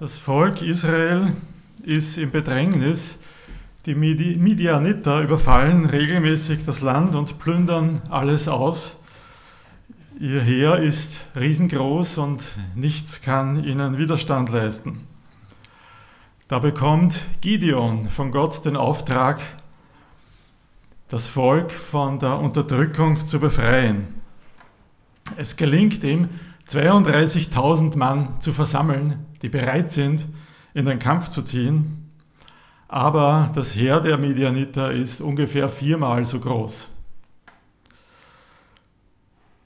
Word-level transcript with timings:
Das 0.00 0.16
Volk 0.16 0.62
Israel 0.62 1.36
ist 1.82 2.16
im 2.16 2.30
Bedrängnis. 2.30 3.18
Die 3.84 3.94
Midianiter 3.94 5.20
überfallen 5.20 5.84
regelmäßig 5.84 6.64
das 6.64 6.80
Land 6.80 7.14
und 7.14 7.38
plündern 7.38 8.00
alles 8.08 8.48
aus. 8.48 8.96
Ihr 10.18 10.40
Heer 10.40 10.76
ist 10.76 11.20
riesengroß 11.36 12.16
und 12.16 12.42
nichts 12.74 13.20
kann 13.20 13.62
ihnen 13.62 13.98
Widerstand 13.98 14.48
leisten. 14.48 15.06
Da 16.48 16.60
bekommt 16.60 17.22
Gideon 17.42 18.08
von 18.08 18.32
Gott 18.32 18.64
den 18.64 18.78
Auftrag, 18.78 19.42
das 21.10 21.26
Volk 21.26 21.72
von 21.72 22.18
der 22.18 22.38
Unterdrückung 22.38 23.26
zu 23.26 23.38
befreien. 23.38 24.08
Es 25.36 25.58
gelingt 25.58 26.02
ihm, 26.04 26.30
32.000 26.70 27.96
Mann 27.96 28.40
zu 28.40 28.52
versammeln, 28.52 29.26
die 29.42 29.48
bereit 29.48 29.90
sind, 29.90 30.26
in 30.72 30.86
den 30.86 30.98
Kampf 30.98 31.28
zu 31.28 31.42
ziehen. 31.42 32.12
Aber 32.86 33.50
das 33.54 33.74
Heer 33.74 34.00
der 34.00 34.18
Medianiter 34.18 34.92
ist 34.92 35.20
ungefähr 35.20 35.68
viermal 35.68 36.24
so 36.24 36.38
groß. 36.38 36.88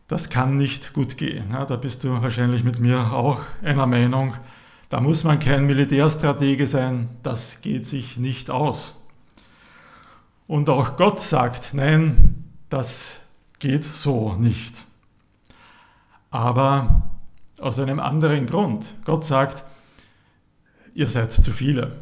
Das 0.08 0.30
kann 0.30 0.56
nicht 0.56 0.92
gut 0.92 1.16
gehen. 1.16 1.50
Ja, 1.52 1.64
da 1.64 1.76
bist 1.76 2.04
du 2.04 2.22
wahrscheinlich 2.22 2.64
mit 2.64 2.78
mir 2.78 3.12
auch 3.12 3.40
einer 3.62 3.86
Meinung. 3.86 4.34
Da 4.90 5.00
muss 5.00 5.24
man 5.24 5.40
kein 5.40 5.66
Militärstratege 5.66 6.66
sein. 6.66 7.08
Das 7.22 7.60
geht 7.62 7.86
sich 7.86 8.16
nicht 8.16 8.50
aus. 8.50 9.04
Und 10.46 10.68
auch 10.68 10.96
Gott 10.96 11.20
sagt, 11.20 11.72
nein, 11.72 12.44
das 12.68 13.16
geht 13.58 13.84
so 13.84 14.34
nicht. 14.34 14.83
Aber 16.34 17.02
aus 17.60 17.78
einem 17.78 18.00
anderen 18.00 18.46
Grund. 18.46 18.86
Gott 19.04 19.24
sagt, 19.24 19.62
ihr 20.92 21.06
seid 21.06 21.30
zu 21.30 21.52
viele. 21.52 21.92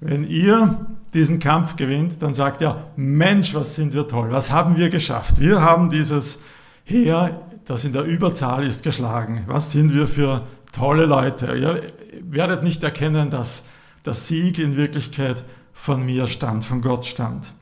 Wenn 0.00 0.22
ihr 0.28 0.86
diesen 1.12 1.40
Kampf 1.40 1.74
gewinnt, 1.74 2.22
dann 2.22 2.34
sagt 2.34 2.62
er, 2.62 2.86
Mensch, 2.94 3.52
was 3.52 3.74
sind 3.74 3.94
wir 3.94 4.06
toll, 4.06 4.30
was 4.30 4.52
haben 4.52 4.76
wir 4.76 4.90
geschafft? 4.90 5.40
Wir 5.40 5.60
haben 5.60 5.90
dieses 5.90 6.38
Heer, 6.84 7.40
das 7.64 7.84
in 7.84 7.92
der 7.92 8.04
Überzahl 8.04 8.64
ist, 8.64 8.84
geschlagen. 8.84 9.42
Was 9.48 9.72
sind 9.72 9.92
wir 9.92 10.06
für 10.06 10.46
tolle 10.72 11.06
Leute? 11.06 11.46
Ihr 11.56 11.82
werdet 12.20 12.62
nicht 12.62 12.84
erkennen, 12.84 13.28
dass 13.28 13.64
der 14.04 14.14
Sieg 14.14 14.60
in 14.60 14.76
Wirklichkeit 14.76 15.42
von 15.72 16.06
mir 16.06 16.28
stammt, 16.28 16.64
von 16.64 16.80
Gott 16.80 17.04
stammt. 17.04 17.52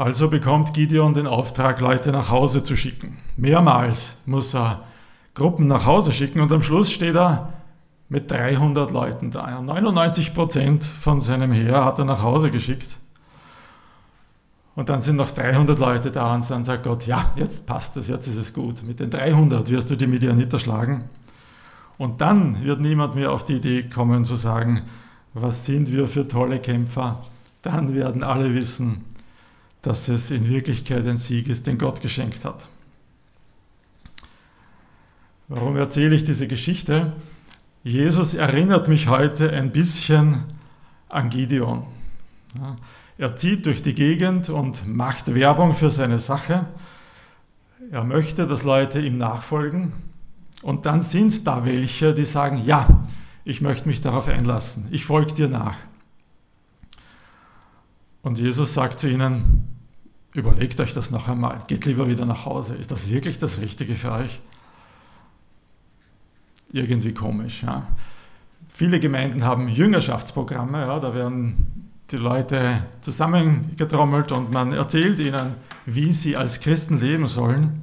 Also 0.00 0.30
bekommt 0.30 0.72
Gideon 0.72 1.12
den 1.12 1.26
Auftrag, 1.26 1.78
Leute 1.78 2.10
nach 2.10 2.30
Hause 2.30 2.64
zu 2.64 2.74
schicken. 2.74 3.18
Mehrmals 3.36 4.16
muss 4.24 4.54
er 4.54 4.84
Gruppen 5.34 5.66
nach 5.66 5.84
Hause 5.84 6.14
schicken 6.14 6.40
und 6.40 6.50
am 6.52 6.62
Schluss 6.62 6.90
steht 6.90 7.16
er 7.16 7.52
mit 8.08 8.30
300 8.30 8.90
Leuten 8.92 9.30
da. 9.30 9.60
99 9.60 10.32
Prozent 10.32 10.84
von 10.84 11.20
seinem 11.20 11.52
Heer 11.52 11.84
hat 11.84 11.98
er 11.98 12.06
nach 12.06 12.22
Hause 12.22 12.50
geschickt. 12.50 12.88
Und 14.74 14.88
dann 14.88 15.02
sind 15.02 15.16
noch 15.16 15.32
300 15.32 15.78
Leute 15.78 16.10
da 16.10 16.34
und 16.34 16.50
dann 16.50 16.64
sagt 16.64 16.84
Gott, 16.84 17.06
ja, 17.06 17.32
jetzt 17.36 17.66
passt 17.66 17.98
es, 17.98 18.08
jetzt 18.08 18.26
ist 18.26 18.38
es 18.38 18.54
gut. 18.54 18.82
Mit 18.82 19.00
den 19.00 19.10
300 19.10 19.68
wirst 19.68 19.90
du 19.90 19.96
die 19.96 20.06
Midianiter 20.06 20.58
schlagen. 20.58 21.10
Und 21.98 22.22
dann 22.22 22.64
wird 22.64 22.80
niemand 22.80 23.16
mehr 23.16 23.32
auf 23.32 23.44
die 23.44 23.56
Idee 23.56 23.82
kommen 23.82 24.24
zu 24.24 24.36
sagen, 24.36 24.80
was 25.34 25.66
sind 25.66 25.92
wir 25.92 26.08
für 26.08 26.26
tolle 26.26 26.58
Kämpfer. 26.58 27.22
Dann 27.60 27.94
werden 27.94 28.22
alle 28.22 28.54
wissen, 28.54 29.04
dass 29.82 30.08
es 30.08 30.30
in 30.30 30.48
Wirklichkeit 30.48 31.06
ein 31.06 31.18
Sieg 31.18 31.48
ist, 31.48 31.66
den 31.66 31.78
Gott 31.78 32.02
geschenkt 32.02 32.44
hat. 32.44 32.66
Warum 35.48 35.76
erzähle 35.76 36.14
ich 36.14 36.24
diese 36.24 36.46
Geschichte? 36.46 37.12
Jesus 37.82 38.34
erinnert 38.34 38.88
mich 38.88 39.08
heute 39.08 39.50
ein 39.50 39.72
bisschen 39.72 40.44
an 41.08 41.30
Gideon. 41.30 41.84
Er 43.18 43.36
zieht 43.36 43.66
durch 43.66 43.82
die 43.82 43.94
Gegend 43.94 44.48
und 44.48 44.86
macht 44.86 45.34
Werbung 45.34 45.74
für 45.74 45.90
seine 45.90 46.20
Sache. 46.20 46.66
Er 47.90 48.04
möchte, 48.04 48.46
dass 48.46 48.62
Leute 48.62 49.00
ihm 49.00 49.18
nachfolgen. 49.18 49.92
Und 50.62 50.86
dann 50.86 51.00
sind 51.00 51.46
da 51.46 51.64
welche, 51.64 52.14
die 52.14 52.26
sagen, 52.26 52.62
ja, 52.64 53.06
ich 53.44 53.60
möchte 53.60 53.88
mich 53.88 54.00
darauf 54.00 54.28
einlassen, 54.28 54.86
ich 54.90 55.04
folge 55.04 55.34
dir 55.34 55.48
nach. 55.48 55.76
Und 58.22 58.38
Jesus 58.38 58.74
sagt 58.74 59.00
zu 59.00 59.08
ihnen, 59.08 59.68
überlegt 60.34 60.80
euch 60.80 60.94
das 60.94 61.10
noch 61.10 61.28
einmal, 61.28 61.62
geht 61.66 61.86
lieber 61.86 62.08
wieder 62.08 62.26
nach 62.26 62.44
Hause. 62.44 62.74
Ist 62.74 62.90
das 62.90 63.10
wirklich 63.10 63.38
das 63.38 63.60
Richtige 63.60 63.94
für 63.94 64.12
euch? 64.12 64.40
irgendwie 66.72 67.12
komisch. 67.12 67.62
Ja. 67.62 67.86
Viele 68.68 69.00
Gemeinden 69.00 69.44
haben 69.44 69.68
Jüngerschaftsprogramme, 69.68 70.80
ja, 70.80 70.98
da 71.00 71.14
werden 71.14 71.90
die 72.10 72.16
Leute 72.16 72.84
zusammengetrommelt 73.02 74.32
und 74.32 74.50
man 74.52 74.72
erzählt 74.72 75.20
ihnen, 75.20 75.54
wie 75.86 76.12
sie 76.12 76.36
als 76.36 76.60
Christen 76.60 77.00
leben 77.00 77.26
sollen. 77.26 77.80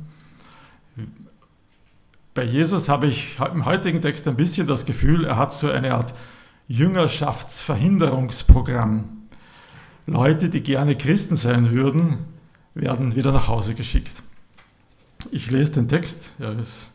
Bei 2.34 2.44
Jesus 2.44 2.90
habe 2.90 3.08
ich 3.08 3.38
im 3.54 3.64
heutigen 3.66 4.02
Text 4.02 4.28
ein 4.28 4.36
bisschen 4.36 4.68
das 4.68 4.86
Gefühl, 4.86 5.24
er 5.26 5.38
hat 5.38 5.54
so 5.54 5.72
eine 5.72 5.96
Art 5.96 6.14
Jüngerschaftsverhinderungsprogramm. 6.68 9.17
Leute, 10.08 10.50
die 10.50 10.62
gerne 10.64 10.98
Christen 10.98 11.36
sein 11.36 11.72
würden, 11.72 12.20
werden 12.74 13.16
wieder 13.16 13.34
nach 13.34 13.50
Hause 13.50 13.76
geschickt. 13.76 14.24
Ich 15.32 15.52
lese 15.52 15.74
den 15.74 15.90
Text, 15.90 16.32
er 16.40 16.58
ist 16.58 16.88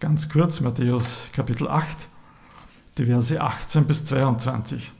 Ganz 0.00 0.28
kurz 0.28 0.60
Matthäus 0.60 1.30
Kapitel 1.32 1.66
8, 1.66 1.88
die 2.98 3.06
Verse 3.06 3.40
18 3.40 3.86
bis 3.86 4.04
22. 4.04 4.92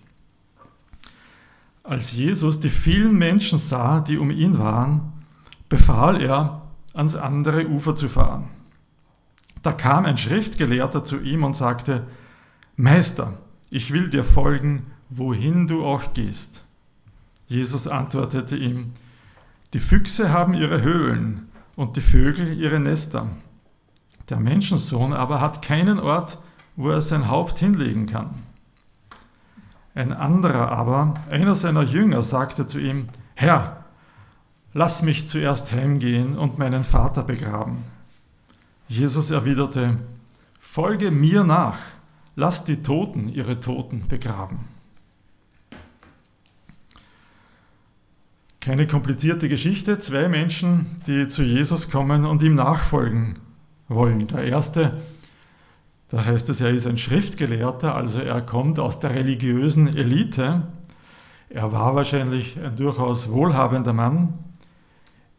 Als 1.84 2.12
Jesus 2.12 2.58
die 2.58 2.70
vielen 2.70 3.16
Menschen 3.16 3.58
sah, 3.58 4.00
die 4.00 4.16
um 4.16 4.30
ihn 4.30 4.58
waren, 4.58 5.12
befahl 5.68 6.20
er, 6.20 6.62
ans 6.94 7.16
andere 7.16 7.68
Ufer 7.68 7.94
zu 7.94 8.08
fahren. 8.08 8.48
Da 9.62 9.72
kam 9.72 10.06
ein 10.06 10.16
Schriftgelehrter 10.16 11.04
zu 11.04 11.20
ihm 11.20 11.44
und 11.44 11.54
sagte, 11.54 12.06
Meister, 12.76 13.34
ich 13.70 13.92
will 13.92 14.08
dir 14.08 14.24
folgen, 14.24 14.86
wohin 15.10 15.68
du 15.68 15.84
auch 15.84 16.14
gehst. 16.14 16.64
Jesus 17.48 17.88
antwortete 17.88 18.56
ihm, 18.56 18.92
die 19.74 19.80
Füchse 19.80 20.32
haben 20.32 20.54
ihre 20.54 20.82
Höhlen 20.82 21.48
und 21.76 21.96
die 21.96 22.00
Vögel 22.00 22.58
ihre 22.58 22.80
Nester 22.80 23.28
der 24.28 24.38
Menschensohn 24.38 25.12
aber 25.12 25.40
hat 25.40 25.62
keinen 25.62 25.98
Ort, 25.98 26.38
wo 26.76 26.90
er 26.90 27.00
sein 27.00 27.28
Haupt 27.28 27.58
hinlegen 27.58 28.06
kann. 28.06 28.42
Ein 29.94 30.12
anderer 30.12 30.70
aber, 30.70 31.14
einer 31.30 31.54
seiner 31.54 31.82
Jünger, 31.82 32.22
sagte 32.22 32.66
zu 32.66 32.78
ihm, 32.78 33.08
Herr, 33.34 33.84
lass 34.74 35.02
mich 35.02 35.28
zuerst 35.28 35.72
heimgehen 35.72 36.36
und 36.36 36.58
meinen 36.58 36.84
Vater 36.84 37.22
begraben. 37.22 37.78
Jesus 38.86 39.30
erwiderte, 39.30 39.96
Folge 40.60 41.10
mir 41.10 41.42
nach, 41.44 41.78
lass 42.36 42.64
die 42.64 42.82
Toten 42.82 43.28
ihre 43.28 43.60
Toten 43.60 44.06
begraben. 44.08 44.60
Keine 48.68 48.86
komplizierte 48.86 49.48
Geschichte, 49.48 49.98
zwei 49.98 50.28
Menschen, 50.28 51.00
die 51.06 51.26
zu 51.26 51.42
Jesus 51.42 51.90
kommen 51.90 52.26
und 52.26 52.42
ihm 52.42 52.54
nachfolgen 52.54 53.38
wollen. 53.88 54.26
Der 54.26 54.44
erste, 54.44 54.98
da 56.10 56.26
heißt 56.26 56.50
es, 56.50 56.60
er 56.60 56.68
ist 56.68 56.86
ein 56.86 56.98
Schriftgelehrter, 56.98 57.94
also 57.94 58.20
er 58.20 58.42
kommt 58.42 58.78
aus 58.78 59.00
der 59.00 59.14
religiösen 59.14 59.96
Elite. 59.96 60.68
Er 61.48 61.72
war 61.72 61.94
wahrscheinlich 61.94 62.60
ein 62.62 62.76
durchaus 62.76 63.30
wohlhabender 63.30 63.94
Mann 63.94 64.34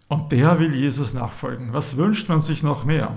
und 0.07 0.31
der 0.31 0.57
will 0.57 0.73
Jesus 0.73 1.13
nachfolgen. 1.13 1.71
Was 1.71 1.97
wünscht 1.97 2.29
man 2.29 2.41
sich 2.41 2.63
noch 2.63 2.83
mehr? 2.83 3.15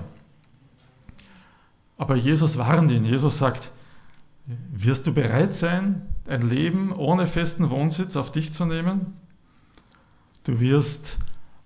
Aber 1.97 2.15
Jesus 2.15 2.59
warnt 2.59 2.91
ihn. 2.91 3.03
Jesus 3.03 3.39
sagt, 3.39 3.71
wirst 4.45 5.07
du 5.07 5.13
bereit 5.15 5.55
sein, 5.55 6.03
ein 6.27 6.47
Leben 6.47 6.91
ohne 6.91 7.25
festen 7.25 7.71
Wohnsitz 7.71 8.15
auf 8.15 8.31
dich 8.31 8.53
zu 8.53 8.67
nehmen? 8.67 9.22
Du 10.43 10.59
wirst 10.59 11.17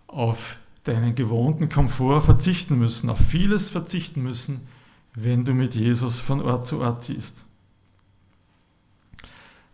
auf 0.07 0.57
deinen 0.83 1.15
gewohnten 1.15 1.69
Komfort 1.69 2.21
verzichten 2.21 2.77
müssen, 2.77 3.09
auf 3.09 3.19
vieles 3.19 3.69
verzichten 3.69 4.23
müssen, 4.23 4.67
wenn 5.15 5.45
du 5.45 5.53
mit 5.53 5.75
Jesus 5.75 6.19
von 6.19 6.41
Ort 6.41 6.67
zu 6.67 6.79
Ort 6.81 7.03
ziehst. 7.03 7.43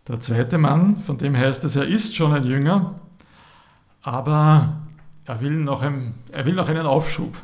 Der 0.08 0.20
zweite 0.20 0.58
Mann, 0.58 0.96
von 0.96 1.18
dem 1.18 1.36
heißt 1.36 1.64
es, 1.64 1.76
er 1.76 1.86
ist 1.86 2.14
schon 2.14 2.32
ein 2.32 2.44
Jünger, 2.44 2.94
aber 4.02 4.76
er 5.24 5.40
will 5.40 5.52
noch, 5.52 5.82
ein, 5.82 6.14
er 6.32 6.44
will 6.44 6.54
noch 6.54 6.68
einen 6.68 6.86
Aufschub. 6.86 7.36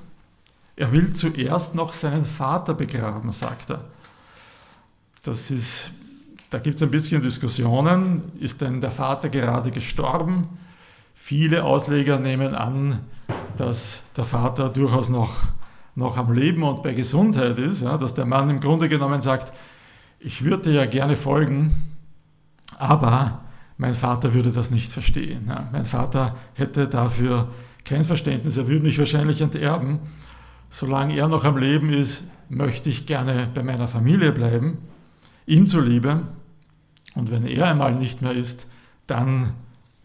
Er 0.77 0.93
will 0.93 1.15
zuerst 1.15 1.75
noch 1.75 1.93
seinen 1.93 2.25
Vater 2.25 2.75
begraben, 2.75 3.33
sagt 3.33 3.71
er. 3.71 3.85
Das 5.23 5.51
ist, 5.51 5.91
da 6.49 6.59
gibt 6.59 6.77
es 6.77 6.83
ein 6.83 6.91
bisschen 6.91 7.23
Diskussionen. 7.23 8.33
Ist 8.41 8.61
denn 8.61 8.81
der 8.81 8.91
Vater 8.91 9.29
gerade 9.29 9.71
gestorben? 9.71 10.49
Viele 11.22 11.64
Ausleger 11.64 12.19
nehmen 12.19 12.55
an, 12.55 13.00
dass 13.56 14.02
der 14.17 14.25
Vater 14.25 14.70
durchaus 14.70 15.11
noch, 15.11 15.31
noch 15.94 16.17
am 16.17 16.32
Leben 16.32 16.62
und 16.62 16.82
bei 16.82 16.94
Gesundheit 16.94 17.58
ist, 17.58 17.82
ja, 17.82 17.99
dass 17.99 18.14
der 18.14 18.25
Mann 18.25 18.49
im 18.49 18.58
Grunde 18.58 18.88
genommen 18.88 19.20
sagt, 19.20 19.52
ich 20.19 20.44
würde 20.44 20.72
ja 20.72 20.87
gerne 20.87 21.17
folgen, 21.17 21.72
aber 22.78 23.43
mein 23.76 23.93
Vater 23.94 24.34
würde 24.34 24.50
das 24.50 24.70
nicht 24.70 24.90
verstehen. 24.90 25.44
Ja, 25.46 25.69
mein 25.70 25.84
Vater 25.84 26.37
hätte 26.55 26.88
dafür 26.88 27.49
kein 27.84 28.05
Verständnis, 28.05 28.56
er 28.56 28.67
würde 28.67 28.82
mich 28.82 28.99
wahrscheinlich 28.99 29.43
enterben. 29.43 30.00
Solange 30.70 31.17
er 31.17 31.28
noch 31.28 31.44
am 31.44 31.58
Leben 31.58 31.93
ist, 31.93 32.25
möchte 32.49 32.88
ich 32.88 33.06
gerne 33.06 33.46
bei 33.55 33.62
meiner 33.62 33.88
Familie 33.88 34.32
bleiben, 34.32 34.78
ihm 35.46 35.67
zuliebe. 35.67 36.22
Und 37.14 37.31
wenn 37.31 37.46
er 37.46 37.69
einmal 37.69 37.94
nicht 37.94 38.22
mehr 38.22 38.32
ist, 38.32 38.67
dann 39.06 39.52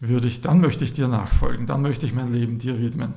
würde 0.08 0.28
ich, 0.28 0.40
dann 0.40 0.60
möchte 0.60 0.84
ich 0.84 0.92
dir 0.92 1.08
nachfolgen, 1.08 1.66
dann 1.66 1.82
möchte 1.82 2.06
ich 2.06 2.14
mein 2.14 2.32
Leben 2.32 2.58
dir 2.58 2.80
widmen. 2.80 3.14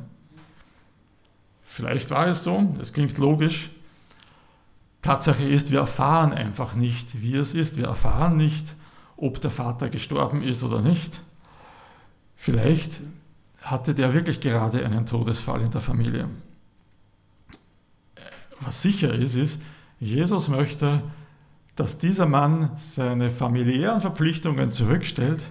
Vielleicht 1.64 2.12
war 2.12 2.28
es 2.28 2.44
so, 2.44 2.76
es 2.82 2.94
klingt 2.94 3.18
logisch. 3.18 3.70
Tatsache 5.02 5.44
ist, 5.44 5.72
wir 5.72 5.80
erfahren 5.80 6.34
einfach 6.34 6.76
nicht, 6.76 7.22
wie 7.22 7.36
es 7.36 7.54
ist. 7.54 7.78
Wir 7.78 7.86
erfahren 7.86 8.38
nicht, 8.38 8.76
ob 9.16 9.40
der 9.40 9.52
Vater 9.52 9.90
gestorben 9.90 10.44
ist 10.44 10.64
oder 10.64 10.82
nicht. 10.82 11.22
Vielleicht 12.36 13.02
hatte 13.62 13.94
der 13.94 14.14
wirklich 14.14 14.42
gerade 14.42 14.86
einen 14.86 15.06
Todesfall 15.06 15.62
in 15.62 15.72
der 15.72 15.82
Familie. 15.82 16.28
Was 18.62 18.82
sicher 18.82 19.14
ist, 19.14 19.36
ist, 19.36 19.62
Jesus 20.00 20.50
möchte, 20.50 21.02
dass 21.76 21.98
dieser 21.98 22.26
Mann 22.26 22.72
seine 22.78 23.30
familiären 23.30 24.02
Verpflichtungen 24.02 24.72
zurückstellt, 24.72 25.46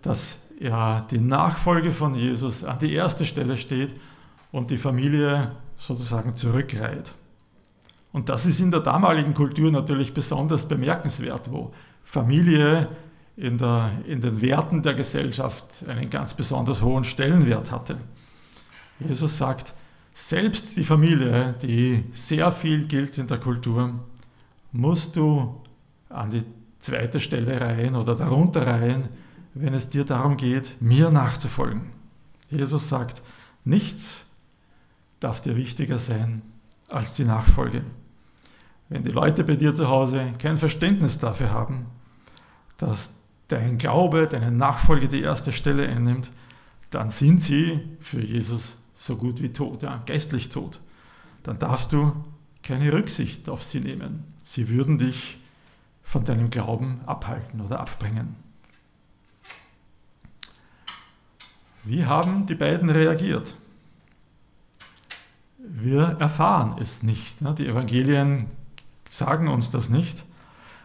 dass 0.00 0.43
er 0.60 1.06
die 1.10 1.18
Nachfolge 1.18 1.92
von 1.92 2.14
Jesus 2.14 2.64
an 2.64 2.78
die 2.78 2.92
erste 2.92 3.26
Stelle 3.26 3.56
steht 3.56 3.94
und 4.52 4.70
die 4.70 4.78
Familie 4.78 5.52
sozusagen 5.76 6.36
zurückreiht. 6.36 7.12
Und 8.12 8.28
das 8.28 8.46
ist 8.46 8.60
in 8.60 8.70
der 8.70 8.80
damaligen 8.80 9.34
Kultur 9.34 9.72
natürlich 9.72 10.14
besonders 10.14 10.68
bemerkenswert, 10.68 11.50
wo 11.50 11.72
Familie 12.04 12.86
in, 13.36 13.58
der, 13.58 13.90
in 14.06 14.20
den 14.20 14.40
Werten 14.40 14.82
der 14.82 14.94
Gesellschaft 14.94 15.64
einen 15.88 16.08
ganz 16.10 16.34
besonders 16.34 16.82
hohen 16.82 17.02
Stellenwert 17.02 17.72
hatte. 17.72 17.96
Jesus 19.00 19.36
sagt, 19.36 19.74
selbst 20.12 20.76
die 20.76 20.84
Familie, 20.84 21.54
die 21.60 22.04
sehr 22.12 22.52
viel 22.52 22.86
gilt 22.86 23.18
in 23.18 23.26
der 23.26 23.38
Kultur, 23.38 23.94
musst 24.70 25.16
du 25.16 25.60
an 26.08 26.30
die 26.30 26.44
zweite 26.78 27.18
Stelle 27.18 27.60
reihen 27.60 27.96
oder 27.96 28.14
darunter 28.14 28.64
reihen, 28.64 29.08
wenn 29.54 29.74
es 29.74 29.88
dir 29.88 30.04
darum 30.04 30.36
geht, 30.36 30.80
mir 30.80 31.10
nachzufolgen. 31.10 31.92
Jesus 32.50 32.88
sagt, 32.88 33.22
nichts 33.64 34.26
darf 35.20 35.40
dir 35.40 35.56
wichtiger 35.56 35.98
sein 35.98 36.42
als 36.88 37.14
die 37.14 37.24
Nachfolge. 37.24 37.82
Wenn 38.88 39.04
die 39.04 39.10
Leute 39.10 39.44
bei 39.44 39.56
dir 39.56 39.74
zu 39.74 39.88
Hause 39.88 40.34
kein 40.38 40.58
Verständnis 40.58 41.18
dafür 41.18 41.50
haben, 41.50 41.86
dass 42.76 43.12
dein 43.48 43.78
Glaube, 43.78 44.26
deine 44.26 44.50
Nachfolge 44.50 45.08
die 45.08 45.22
erste 45.22 45.52
Stelle 45.52 45.88
einnimmt, 45.88 46.30
dann 46.90 47.10
sind 47.10 47.40
sie 47.40 47.80
für 48.00 48.20
Jesus 48.20 48.76
so 48.94 49.16
gut 49.16 49.40
wie 49.40 49.52
tot, 49.52 49.82
ja, 49.82 50.02
geistlich 50.06 50.48
tot. 50.48 50.80
Dann 51.42 51.58
darfst 51.58 51.92
du 51.92 52.12
keine 52.62 52.92
Rücksicht 52.92 53.48
auf 53.48 53.62
sie 53.62 53.80
nehmen. 53.80 54.24
Sie 54.44 54.68
würden 54.68 54.98
dich 54.98 55.38
von 56.02 56.24
deinem 56.24 56.50
Glauben 56.50 57.00
abhalten 57.06 57.60
oder 57.60 57.80
abbringen. 57.80 58.36
Wie 61.84 62.06
haben 62.06 62.46
die 62.46 62.54
beiden 62.54 62.88
reagiert? 62.88 63.56
Wir 65.58 66.16
erfahren 66.18 66.76
es 66.80 67.02
nicht. 67.02 67.36
Die 67.58 67.66
Evangelien 67.66 68.46
sagen 69.08 69.48
uns 69.48 69.70
das 69.70 69.90
nicht. 69.90 70.24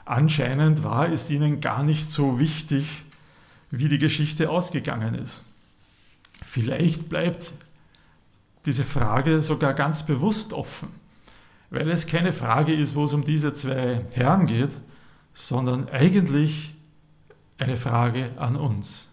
Anscheinend 0.05 0.83
war 0.83 1.09
es 1.09 1.29
ihnen 1.29 1.61
gar 1.61 1.83
nicht 1.83 2.11
so 2.11 2.39
wichtig, 2.39 3.03
wie 3.71 3.87
die 3.87 3.99
Geschichte 3.99 4.49
ausgegangen 4.49 5.15
ist. 5.15 5.41
Vielleicht 6.41 7.09
bleibt 7.09 7.53
diese 8.65 8.83
Frage 8.83 9.43
sogar 9.43 9.73
ganz 9.73 10.05
bewusst 10.05 10.53
offen, 10.53 10.89
weil 11.69 11.89
es 11.89 12.07
keine 12.07 12.33
Frage 12.33 12.73
ist, 12.73 12.95
wo 12.95 13.05
es 13.05 13.13
um 13.13 13.23
diese 13.23 13.53
zwei 13.53 14.05
Herren 14.13 14.47
geht, 14.47 14.71
sondern 15.33 15.87
eigentlich 15.89 16.73
eine 17.57 17.77
Frage 17.77 18.31
an 18.37 18.55
uns. 18.55 19.08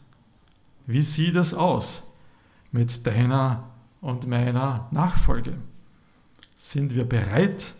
Wie 0.87 1.03
sieht 1.03 1.37
es 1.37 1.53
aus 1.53 2.05
mit 2.71 3.06
deiner 3.06 3.65
und 4.00 4.27
meiner 4.27 4.88
Nachfolge? 4.93 5.55
Sind 6.59 6.94
wir 6.94 7.05
bereit, 7.05 7.73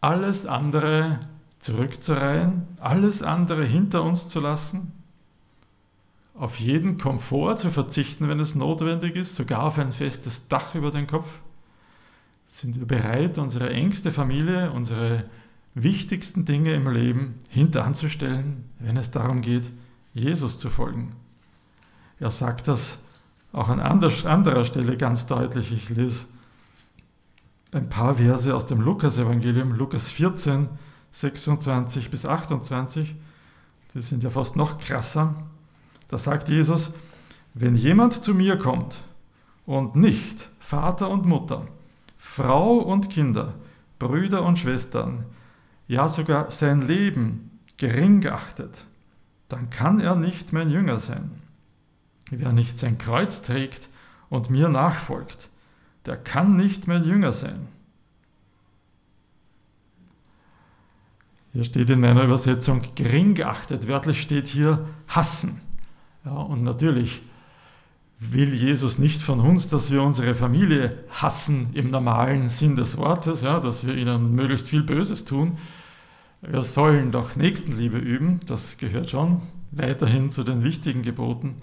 alles 0.00 0.46
andere 0.46 1.20
zurückzureihen, 1.60 2.66
alles 2.80 3.22
andere 3.22 3.64
hinter 3.64 4.02
uns 4.02 4.28
zu 4.28 4.40
lassen, 4.40 4.92
auf 6.34 6.58
jeden 6.58 6.98
Komfort 6.98 7.58
zu 7.58 7.70
verzichten, 7.70 8.28
wenn 8.28 8.40
es 8.40 8.54
notwendig 8.54 9.14
ist, 9.14 9.36
sogar 9.36 9.64
auf 9.64 9.78
ein 9.78 9.92
festes 9.92 10.48
Dach 10.48 10.74
über 10.74 10.90
den 10.90 11.06
Kopf? 11.06 11.28
Sind 12.46 12.78
wir 12.78 12.86
bereit, 12.86 13.38
unsere 13.38 13.70
engste 13.70 14.10
Familie, 14.10 14.72
unsere 14.72 15.24
wichtigsten 15.74 16.44
Dinge 16.44 16.72
im 16.74 16.90
Leben 16.90 17.34
hinteranzustellen, 17.50 18.64
wenn 18.78 18.96
es 18.96 19.10
darum 19.10 19.42
geht, 19.42 19.70
Jesus 20.14 20.58
zu 20.58 20.70
folgen? 20.70 21.14
Er 22.20 22.30
sagt 22.30 22.68
das 22.68 22.98
auch 23.52 23.68
an 23.68 23.80
anderer 23.80 24.64
Stelle 24.64 24.96
ganz 24.96 25.26
deutlich. 25.26 25.72
Ich 25.72 25.88
lese 25.88 26.26
ein 27.72 27.88
paar 27.88 28.16
Verse 28.16 28.54
aus 28.54 28.66
dem 28.66 28.80
Lukas-Evangelium, 28.80 29.72
Lukas 29.72 30.10
14, 30.10 30.68
26 31.12 32.10
bis 32.10 32.26
28, 32.26 33.16
die 33.94 34.00
sind 34.00 34.22
ja 34.22 34.30
fast 34.30 34.56
noch 34.56 34.78
krasser. 34.78 35.34
Da 36.08 36.18
sagt 36.18 36.48
Jesus, 36.48 36.92
wenn 37.54 37.74
jemand 37.74 38.24
zu 38.24 38.34
mir 38.34 38.58
kommt 38.58 39.00
und 39.66 39.96
nicht 39.96 40.48
Vater 40.60 41.10
und 41.10 41.26
Mutter, 41.26 41.66
Frau 42.18 42.74
und 42.74 43.10
Kinder, 43.10 43.54
Brüder 43.98 44.44
und 44.44 44.58
Schwestern, 44.58 45.24
ja 45.88 46.08
sogar 46.08 46.50
sein 46.50 46.86
Leben 46.86 47.58
gering 47.76 48.26
achtet, 48.26 48.84
dann 49.48 49.70
kann 49.70 50.00
er 50.00 50.14
nicht 50.14 50.52
mein 50.52 50.70
Jünger 50.70 51.00
sein. 51.00 51.30
Wer 52.30 52.52
nicht 52.52 52.78
sein 52.78 52.98
Kreuz 52.98 53.42
trägt 53.42 53.88
und 54.28 54.50
mir 54.50 54.68
nachfolgt, 54.68 55.48
der 56.06 56.16
kann 56.16 56.56
nicht 56.56 56.86
mein 56.86 57.04
Jünger 57.04 57.32
sein. 57.32 57.68
Hier 61.52 61.64
steht 61.64 61.90
in 61.90 62.00
meiner 62.00 62.22
Übersetzung 62.22 62.82
gering 62.94 63.34
geachtet. 63.34 63.88
Wörtlich 63.88 64.22
steht 64.22 64.46
hier 64.46 64.86
hassen. 65.08 65.60
Ja, 66.24 66.32
und 66.32 66.62
natürlich 66.62 67.22
will 68.20 68.54
Jesus 68.54 68.98
nicht 68.98 69.20
von 69.20 69.40
uns, 69.40 69.68
dass 69.68 69.90
wir 69.90 70.02
unsere 70.02 70.34
Familie 70.34 71.04
hassen 71.08 71.70
im 71.72 71.90
normalen 71.90 72.50
Sinn 72.50 72.76
des 72.76 72.98
Wortes, 72.98 73.42
ja, 73.42 73.58
dass 73.58 73.86
wir 73.86 73.96
ihnen 73.96 74.34
möglichst 74.34 74.68
viel 74.68 74.82
Böses 74.82 75.24
tun. 75.24 75.58
Wir 76.42 76.62
sollen 76.62 77.10
doch 77.10 77.34
Nächstenliebe 77.34 77.98
üben, 77.98 78.40
das 78.46 78.78
gehört 78.78 79.10
schon 79.10 79.42
weiterhin 79.72 80.30
zu 80.30 80.44
den 80.44 80.62
wichtigen 80.62 81.02
Geboten. 81.02 81.56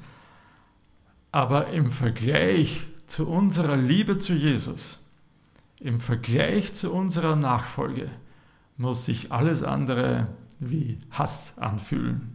Aber 1.38 1.68
im 1.68 1.92
Vergleich 1.92 2.82
zu 3.06 3.30
unserer 3.30 3.78
Liebe 3.78 4.18
zu 4.18 4.34
Jesus, 4.34 4.98
im 5.80 6.00
Vergleich 6.00 6.74
zu 6.74 6.92
unserer 6.92 7.36
Nachfolge, 7.36 8.10
muss 8.76 9.06
sich 9.06 9.32
alles 9.32 9.62
andere 9.62 10.30
wie 10.60 10.98
Hass 11.12 11.54
anfühlen. 11.60 12.34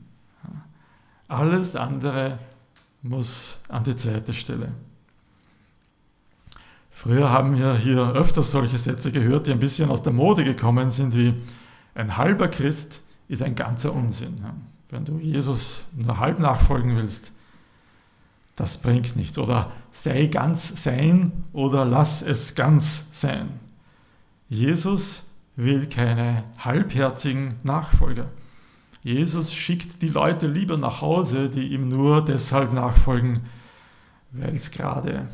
Alles 1.26 1.74
andere 1.74 2.38
muss 3.02 3.58
an 3.68 3.82
die 3.82 3.96
zweite 3.96 4.32
Stelle. 4.34 4.70
Früher 6.92 7.28
haben 7.30 7.58
wir 7.58 7.74
hier 7.74 8.12
öfters 8.12 8.52
solche 8.52 8.78
Sätze 8.78 9.10
gehört, 9.10 9.48
die 9.48 9.50
ein 9.50 9.58
bisschen 9.58 9.90
aus 9.90 10.04
der 10.04 10.12
Mode 10.12 10.44
gekommen 10.44 10.92
sind, 10.92 11.16
wie 11.16 11.34
ein 11.96 12.16
halber 12.16 12.46
Christ 12.46 13.00
ist 13.26 13.42
ein 13.42 13.56
ganzer 13.56 13.92
Unsinn. 13.92 14.44
Wenn 14.90 15.04
du 15.04 15.18
Jesus 15.18 15.86
nur 15.92 16.20
halb 16.20 16.38
nachfolgen 16.38 16.94
willst, 16.94 17.32
das 18.62 18.78
bringt 18.78 19.16
nichts. 19.16 19.38
Oder 19.38 19.72
sei 19.90 20.26
ganz 20.26 20.84
sein 20.84 21.32
oder 21.52 21.84
lass 21.84 22.22
es 22.22 22.54
ganz 22.54 23.08
sein. 23.12 23.48
Jesus 24.48 25.28
will 25.56 25.86
keine 25.86 26.44
halbherzigen 26.58 27.56
Nachfolger. 27.64 28.26
Jesus 29.02 29.52
schickt 29.52 30.00
die 30.00 30.08
Leute 30.08 30.46
lieber 30.46 30.76
nach 30.76 31.00
Hause, 31.00 31.48
die 31.48 31.72
ihm 31.72 31.88
nur 31.88 32.24
deshalb 32.24 32.72
nachfolgen, 32.72 33.40
weil 34.30 34.54
es 34.54 34.70
gerade 34.70 35.26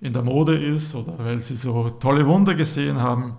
in 0.00 0.12
der 0.12 0.22
Mode 0.22 0.56
ist 0.56 0.94
oder 0.94 1.18
weil 1.18 1.40
sie 1.40 1.56
so 1.56 1.90
tolle 1.90 2.24
Wunder 2.24 2.54
gesehen 2.54 3.00
haben 3.00 3.34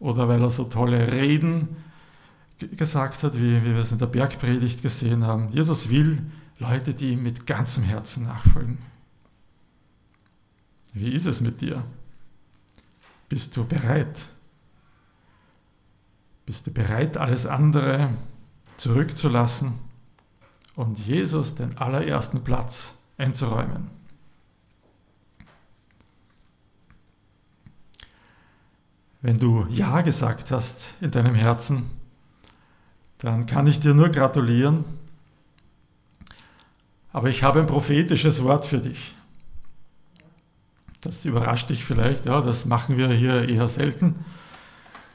oder 0.00 0.28
weil 0.28 0.42
er 0.42 0.50
so 0.50 0.64
tolle 0.64 1.10
Reden 1.10 1.76
gesagt 2.58 3.22
hat, 3.22 3.38
wie, 3.38 3.64
wie 3.64 3.70
wir 3.74 3.80
es 3.80 3.90
in 3.90 3.96
der 3.96 4.06
Bergpredigt 4.06 4.82
gesehen 4.82 5.26
haben. 5.26 5.48
Jesus 5.50 5.88
will 5.88 6.18
Leute, 6.62 6.94
die 6.94 7.12
ihm 7.12 7.24
mit 7.24 7.46
ganzem 7.46 7.82
Herzen 7.82 8.22
nachfolgen. 8.24 8.78
Wie 10.92 11.12
ist 11.12 11.26
es 11.26 11.40
mit 11.40 11.60
dir? 11.60 11.84
Bist 13.28 13.56
du 13.56 13.64
bereit? 13.64 14.28
Bist 16.46 16.66
du 16.66 16.70
bereit, 16.70 17.16
alles 17.16 17.46
andere 17.46 18.10
zurückzulassen 18.76 19.72
und 20.76 20.98
Jesus 21.00 21.56
den 21.56 21.78
allerersten 21.78 22.44
Platz 22.44 22.94
einzuräumen? 23.18 23.90
Wenn 29.20 29.38
du 29.38 29.66
Ja 29.68 30.02
gesagt 30.02 30.52
hast 30.52 30.94
in 31.00 31.10
deinem 31.10 31.34
Herzen, 31.34 31.90
dann 33.18 33.46
kann 33.46 33.66
ich 33.66 33.80
dir 33.80 33.94
nur 33.94 34.10
gratulieren. 34.10 35.01
Aber 37.12 37.28
ich 37.28 37.42
habe 37.42 37.60
ein 37.60 37.66
prophetisches 37.66 38.42
Wort 38.42 38.66
für 38.66 38.78
dich. 38.78 39.14
Das 41.02 41.24
überrascht 41.24 41.68
dich 41.70 41.84
vielleicht, 41.84 42.26
ja, 42.26 42.40
das 42.40 42.64
machen 42.64 42.96
wir 42.96 43.08
hier 43.08 43.48
eher 43.48 43.68
selten. 43.68 44.24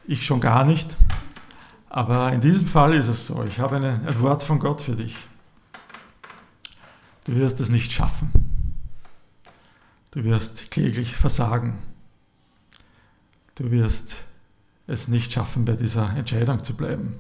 Ich 0.05 0.25
schon 0.25 0.41
gar 0.41 0.65
nicht. 0.65 0.95
Aber 1.89 2.31
in 2.33 2.41
diesem 2.41 2.67
Fall 2.67 2.93
ist 2.93 3.07
es 3.07 3.27
so, 3.27 3.43
ich 3.43 3.59
habe 3.59 3.77
eine, 3.77 4.01
ein 4.05 4.19
Wort 4.21 4.43
von 4.43 4.59
Gott 4.59 4.81
für 4.81 4.95
dich. 4.95 5.15
Du 7.23 7.35
wirst 7.35 7.59
es 7.59 7.69
nicht 7.69 7.91
schaffen. 7.91 8.31
Du 10.11 10.23
wirst 10.23 10.71
kläglich 10.71 11.15
versagen. 11.15 11.77
Du 13.55 13.71
wirst 13.71 14.23
es 14.87 15.07
nicht 15.07 15.33
schaffen, 15.33 15.65
bei 15.65 15.73
dieser 15.73 16.15
Entscheidung 16.15 16.63
zu 16.63 16.73
bleiben. 16.73 17.15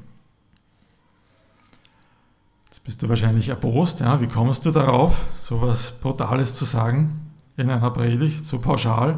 Jetzt 2.77 2.83
bist 2.83 3.01
du 3.01 3.09
wahrscheinlich 3.09 3.49
erbost. 3.49 4.01
Ja? 4.01 4.21
Wie 4.21 4.27
kommst 4.27 4.63
du 4.65 4.71
darauf, 4.71 5.25
so 5.35 5.57
etwas 5.57 5.99
Brutales 5.99 6.53
zu 6.53 6.63
sagen 6.63 7.33
in 7.57 7.71
einer 7.71 7.89
Predigt, 7.89 8.45
so 8.45 8.59
pauschal? 8.59 9.17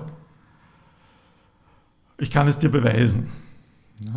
Ich 2.17 2.31
kann 2.31 2.47
es 2.47 2.57
dir 2.57 2.69
beweisen. 2.69 3.29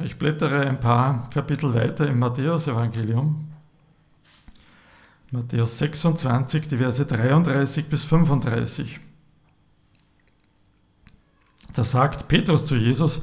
Ich 0.04 0.16
blättere 0.16 0.60
ein 0.60 0.78
paar 0.78 1.28
Kapitel 1.30 1.74
weiter 1.74 2.06
im 2.06 2.20
Matthäus-Evangelium. 2.20 3.48
Matthäus 5.32 5.78
26, 5.78 6.68
die 6.68 6.78
Verse 6.78 7.04
33 7.04 7.88
bis 7.88 8.04
35. 8.04 9.00
Da 11.74 11.82
sagt 11.82 12.28
Petrus 12.28 12.64
zu 12.64 12.76
Jesus, 12.76 13.22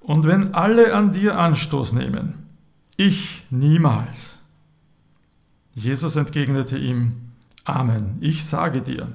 und 0.00 0.26
wenn 0.26 0.54
alle 0.54 0.92
an 0.92 1.12
dir 1.12 1.38
Anstoß 1.38 1.92
nehmen, 1.92 2.48
ich 2.96 3.46
niemals. 3.50 4.38
Jesus 5.76 6.16
entgegnete 6.16 6.78
ihm, 6.78 7.32
Amen, 7.64 8.16
ich 8.20 8.46
sage 8.46 8.80
dir, 8.80 9.12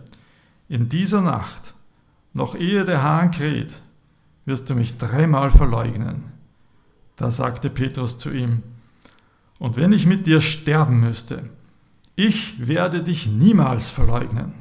in 0.69 0.89
dieser 0.89 1.21
Nacht, 1.21 1.73
noch 2.33 2.55
ehe 2.55 2.85
der 2.85 3.01
Hahn 3.01 3.31
kräht, 3.31 3.81
wirst 4.45 4.69
du 4.69 4.75
mich 4.75 4.97
dreimal 4.97 5.49
verleugnen. 5.51 6.25
Da 7.15 7.31
sagte 7.31 7.69
Petrus 7.69 8.19
zu 8.19 8.29
ihm, 8.29 8.61
und 9.57 9.75
wenn 9.75 9.91
ich 9.91 10.05
mit 10.05 10.27
dir 10.27 10.39
sterben 10.39 10.99
müsste, 10.99 11.49
ich 12.15 12.67
werde 12.67 13.03
dich 13.03 13.27
niemals 13.27 13.89
verleugnen. 13.89 14.53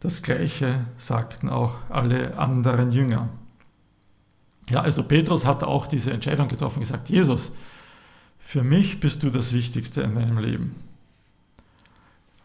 Das 0.00 0.22
gleiche 0.22 0.86
sagten 0.96 1.50
auch 1.50 1.74
alle 1.90 2.38
anderen 2.38 2.90
Jünger. 2.90 3.28
Ja, 4.70 4.80
also 4.80 5.02
Petrus 5.02 5.44
hat 5.44 5.62
auch 5.62 5.86
diese 5.86 6.12
Entscheidung 6.12 6.48
getroffen, 6.48 6.80
gesagt, 6.80 7.10
Jesus, 7.10 7.52
für 8.38 8.62
mich 8.62 9.00
bist 9.00 9.22
du 9.22 9.30
das 9.30 9.52
Wichtigste 9.52 10.02
in 10.02 10.14
meinem 10.14 10.38
Leben. 10.38 10.85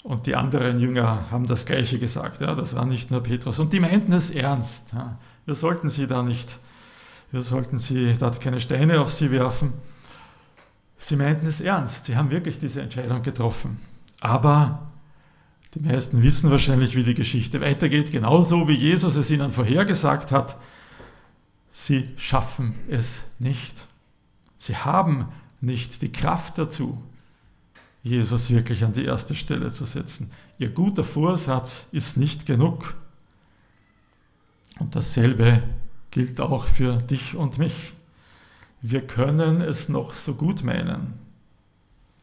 Und 0.04 0.26
die 0.26 0.36
anderen 0.36 0.80
Jünger 0.80 1.30
haben 1.30 1.46
das 1.48 1.66
Gleiche 1.66 2.00
gesagt. 2.00 2.42
Ja, 2.42 2.56
das 2.56 2.76
war 2.76 2.86
nicht 2.86 3.12
nur 3.12 3.22
Petrus. 3.22 3.60
Und 3.60 3.72
die 3.74 3.80
meinten 3.80 4.14
es 4.14 4.32
ernst. 4.32 4.94
Ja. 4.94 5.18
Wir 5.46 5.56
sollten 5.56 5.90
sie 5.90 6.08
da 6.08 6.24
nicht 6.24 6.58
wir 7.32 7.44
sollten 7.44 7.80
sie 7.80 8.14
dort 8.20 8.42
keine 8.42 8.60
Steine 8.60 9.00
auf 9.00 9.12
sie 9.12 9.32
werfen. 9.32 9.74
Sie 11.00 11.16
meinten 11.16 11.48
es 11.48 11.62
ernst, 11.62 12.06
sie 12.06 12.16
haben 12.16 12.30
wirklich 12.30 12.60
diese 12.60 12.82
Entscheidung 12.82 13.24
getroffen. 13.24 13.80
Aber 14.20 14.92
die 15.74 15.80
meisten 15.80 16.22
wissen 16.22 16.52
wahrscheinlich, 16.52 16.96
wie 16.96 17.04
die 17.04 17.16
Geschichte 17.16 17.62
weitergeht, 17.62 18.12
genauso 18.12 18.68
wie 18.68 18.74
Jesus 18.74 19.16
es 19.16 19.32
ihnen 19.32 19.50
vorhergesagt 19.50 20.32
hat. 20.32 20.58
Sie 21.72 22.10
schaffen 22.18 22.76
es 22.90 23.24
nicht. 23.40 23.88
Sie 24.58 24.76
haben 24.76 25.30
nicht 25.62 26.02
die 26.02 26.12
Kraft 26.12 26.58
dazu, 26.58 27.02
Jesus 28.04 28.50
wirklich 28.50 28.84
an 28.84 28.94
die 28.94 29.06
erste 29.06 29.36
Stelle 29.36 29.72
zu 29.72 29.86
setzen. 29.86 30.32
Ihr 30.58 30.70
guter 30.70 31.04
Vorsatz 31.04 31.88
ist 31.92 32.18
nicht 32.18 32.46
genug. 32.46 32.96
Und 34.80 34.96
dasselbe 34.96 35.62
gilt 36.10 36.42
auch 36.42 36.66
für 36.66 36.98
dich 36.98 37.36
und 37.36 37.58
mich. 37.58 37.94
Wir 38.82 39.06
können 39.06 39.62
es 39.62 39.90
noch 39.90 40.16
so 40.16 40.34
gut 40.34 40.64
meinen. 40.64 41.14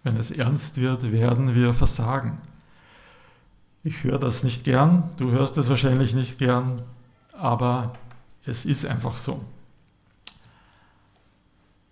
Wenn 0.03 0.17
es 0.17 0.31
ernst 0.31 0.79
wird, 0.79 1.13
werden 1.13 1.55
wir 1.55 1.75
versagen. 1.75 2.39
Ich 3.85 4.03
höre 4.03 4.19
das 4.19 4.43
nicht 4.43 4.65
gern, 4.65 5.11
du 5.17 5.31
hörst 5.31 5.57
es 5.57 5.69
wahrscheinlich 5.69 6.13
nicht 6.15 6.39
gern, 6.39 6.83
aber 7.33 7.95
es 8.45 8.65
ist 8.65 8.85
einfach 8.87 9.17
so. 9.17 9.45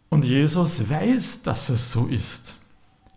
Und 0.08 0.24
Jesus 0.24 0.88
weiß, 0.90 1.42
dass 1.42 1.68
es 1.68 1.92
so 1.92 2.06
ist. 2.06 2.56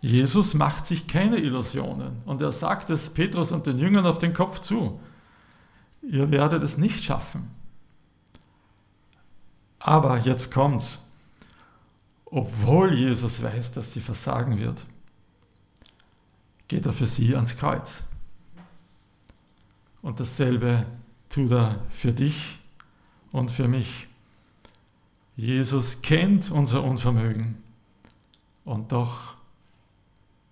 Jesus 0.00 0.54
macht 0.54 0.86
sich 0.86 1.06
keine 1.06 1.36
Illusionen 1.36 2.22
und 2.24 2.40
er 2.40 2.52
sagt 2.52 2.88
es 2.90 3.12
Petrus 3.12 3.52
und 3.52 3.66
den 3.66 3.78
Jüngern 3.78 4.06
auf 4.06 4.18
den 4.18 4.32
Kopf 4.32 4.60
zu. 4.60 4.98
Ihr 6.02 6.30
werdet 6.30 6.62
es 6.62 6.78
nicht 6.78 7.04
schaffen. 7.04 7.50
Aber 9.78 10.18
jetzt 10.18 10.52
kommt's. 10.52 11.04
Obwohl 12.24 12.94
Jesus 12.94 13.42
weiß, 13.42 13.72
dass 13.72 13.92
sie 13.92 14.00
versagen 14.00 14.58
wird, 14.58 14.86
geht 16.68 16.86
er 16.86 16.92
für 16.92 17.06
sie 17.06 17.34
ans 17.34 17.56
Kreuz. 17.56 18.04
Und 20.00 20.20
dasselbe 20.20 20.86
tut 21.28 21.50
er 21.50 21.80
für 21.90 22.12
dich 22.12 22.58
und 23.32 23.50
für 23.50 23.68
mich. 23.68 24.06
Jesus 25.36 26.02
kennt 26.02 26.50
unser 26.50 26.84
Unvermögen 26.84 27.62
und 28.64 28.92
doch 28.92 29.34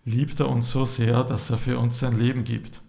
liebt 0.09 0.41
er 0.41 0.49
uns 0.49 0.71
so 0.71 0.85
sehr, 0.85 1.23
dass 1.25 1.51
er 1.51 1.59
für 1.59 1.79
uns 1.79 1.99
sein 1.99 2.19
Leben 2.19 2.45
gibt. 2.45 2.81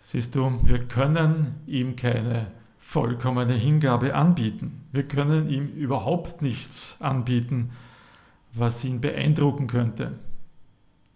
Siehst 0.00 0.34
du, 0.36 0.60
wir 0.62 0.86
können 0.86 1.56
ihm 1.66 1.96
keine 1.96 2.46
vollkommene 2.78 3.54
Hingabe 3.54 4.14
anbieten. 4.14 4.82
Wir 4.92 5.02
können 5.02 5.48
ihm 5.48 5.68
überhaupt 5.68 6.42
nichts 6.42 7.00
anbieten, 7.00 7.72
was 8.52 8.84
ihn 8.84 9.00
beeindrucken 9.00 9.66
könnte. 9.66 10.12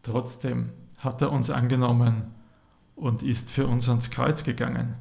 Trotzdem 0.02 0.70
hat 0.98 1.22
er 1.22 1.30
uns 1.30 1.50
angenommen 1.50 2.34
und 2.96 3.22
ist 3.22 3.50
für 3.50 3.68
uns 3.68 3.88
ans 3.88 4.10
Kreuz 4.10 4.42
gegangen. 4.42 4.94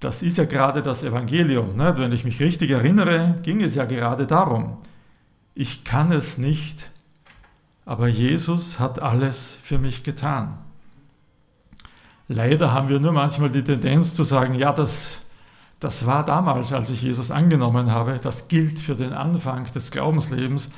Das 0.00 0.22
ist 0.22 0.36
ja 0.36 0.44
gerade 0.44 0.82
das 0.82 1.02
Evangelium. 1.02 1.76
Ne? 1.76 1.96
Wenn 1.96 2.12
ich 2.12 2.24
mich 2.24 2.40
richtig 2.40 2.70
erinnere, 2.70 3.36
ging 3.42 3.62
es 3.62 3.74
ja 3.74 3.86
gerade 3.86 4.26
darum. 4.26 4.76
Ich 5.54 5.84
kann 5.84 6.12
es 6.12 6.36
nicht, 6.36 6.90
aber 7.86 8.08
Jesus 8.08 8.80
hat 8.80 9.00
alles 9.00 9.56
für 9.62 9.78
mich 9.78 10.02
getan. 10.02 10.58
Leider 12.28 12.72
haben 12.72 12.88
wir 12.88 12.98
nur 12.98 13.12
manchmal 13.12 13.48
die 13.48 13.62
Tendenz 13.62 14.14
zu 14.14 14.24
sagen, 14.24 14.56
ja, 14.56 14.72
das, 14.72 15.22
das 15.78 16.04
war 16.04 16.26
damals, 16.26 16.72
als 16.72 16.90
ich 16.90 17.00
Jesus 17.00 17.30
angenommen 17.30 17.92
habe, 17.92 18.18
das 18.20 18.48
gilt 18.48 18.80
für 18.80 18.96
den 18.96 19.12
Anfang 19.12 19.72
des 19.72 19.92
Glaubenslebens. 19.92 20.70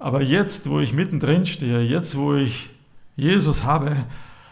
Aber 0.00 0.20
jetzt, 0.20 0.68
wo 0.68 0.80
ich 0.80 0.92
mittendrin 0.92 1.46
stehe, 1.46 1.80
jetzt, 1.80 2.16
wo 2.16 2.34
ich 2.34 2.70
Jesus 3.14 3.62
habe, 3.62 3.96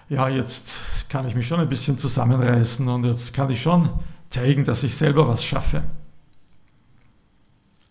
ja, 0.08 0.28
jetzt 0.28 1.08
kann 1.08 1.26
ich 1.26 1.34
mich 1.34 1.48
schon 1.48 1.58
ein 1.58 1.68
bisschen 1.68 1.98
zusammenreißen 1.98 2.86
und 2.88 3.04
jetzt 3.04 3.34
kann 3.34 3.50
ich 3.50 3.60
schon 3.60 3.88
zeigen, 4.30 4.64
dass 4.64 4.84
ich 4.84 4.94
selber 4.94 5.26
was 5.26 5.44
schaffe. 5.44 5.82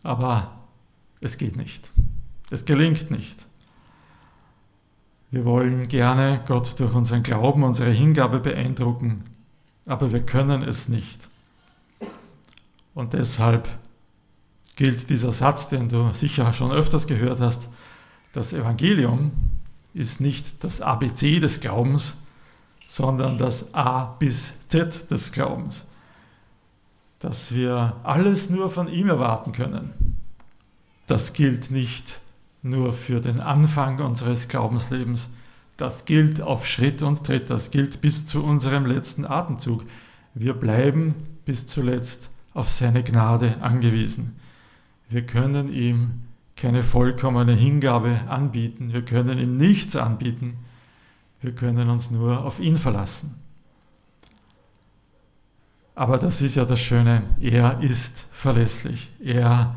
Aber 0.03 0.51
es 1.19 1.37
geht 1.37 1.57
nicht. 1.57 1.89
Es 2.49 2.63
gelingt 2.63 3.11
nicht. 3.11 3.35
Wir 5.33 5.45
wollen 5.45 5.87
gerne 5.87 6.43
Gott 6.45 6.79
durch 6.79 6.93
unseren 6.93 7.23
Glauben, 7.23 7.63
unsere 7.63 7.89
Hingabe 7.89 8.37
beeindrucken, 8.37 9.23
aber 9.87 10.11
wir 10.11 10.23
können 10.23 10.61
es 10.61 10.89
nicht. 10.89 11.27
Und 12.93 13.13
deshalb 13.13 13.67
gilt 14.75 15.09
dieser 15.09 15.31
Satz, 15.31 15.69
den 15.69 15.89
du 15.89 16.13
sicher 16.13 16.53
schon 16.53 16.71
öfters 16.71 17.07
gehört 17.07 17.39
hast, 17.39 17.67
das 18.33 18.53
Evangelium 18.53 19.31
ist 19.95 20.21
nicht 20.21 20.63
das 20.63 20.81
ABC 20.81 21.39
des 21.39 21.61
Glaubens, 21.61 22.13
sondern 22.87 23.39
das 23.39 23.73
A 23.73 24.03
bis 24.19 24.53
Z 24.67 25.09
des 25.09 25.31
Glaubens. 25.31 25.83
Dass 27.17 27.55
wir 27.55 27.95
alles 28.03 28.51
nur 28.51 28.69
von 28.69 28.87
ihm 28.87 29.09
erwarten 29.09 29.51
können. 29.51 30.15
Das 31.07 31.33
gilt 31.33 31.71
nicht 31.71 32.19
nur 32.63 32.93
für 32.93 33.19
den 33.19 33.39
Anfang 33.39 33.99
unseres 33.99 34.47
Glaubenslebens. 34.47 35.29
Das 35.77 36.05
gilt 36.05 36.41
auf 36.41 36.65
Schritt 36.65 37.01
und 37.01 37.25
Tritt, 37.25 37.49
das 37.49 37.71
gilt 37.71 38.01
bis 38.01 38.25
zu 38.25 38.43
unserem 38.43 38.85
letzten 38.85 39.25
Atemzug. 39.25 39.83
Wir 40.33 40.53
bleiben 40.53 41.13
bis 41.45 41.67
zuletzt 41.67 42.29
auf 42.53 42.69
seine 42.69 43.03
Gnade 43.03 43.61
angewiesen. 43.61 44.39
wir 45.09 45.25
können 45.25 45.71
ihm 45.71 46.23
keine 46.55 46.83
vollkommene 46.83 47.53
Hingabe 47.53 48.21
anbieten, 48.27 48.93
wir 48.93 49.03
können 49.03 49.37
ihm 49.37 49.57
nichts 49.57 49.95
anbieten, 49.95 50.57
wir 51.41 51.51
können 51.51 51.89
uns 51.89 52.09
nur 52.09 52.43
auf 52.43 52.59
ihn 52.59 52.77
verlassen. 52.77 53.35
Aber 55.95 56.17
das 56.17 56.41
ist 56.41 56.55
ja 56.55 56.65
das 56.65 56.79
Schöne, 56.79 57.23
er 57.41 57.81
ist 57.81 58.25
verlässlich, 58.31 59.11
er 59.23 59.75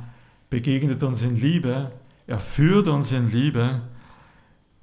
begegnet 0.49 1.03
uns 1.03 1.23
in 1.23 1.37
Liebe, 1.37 1.91
er 2.27 2.39
führt 2.39 2.89
uns 2.89 3.13
in 3.13 3.31
Liebe. 3.31 3.83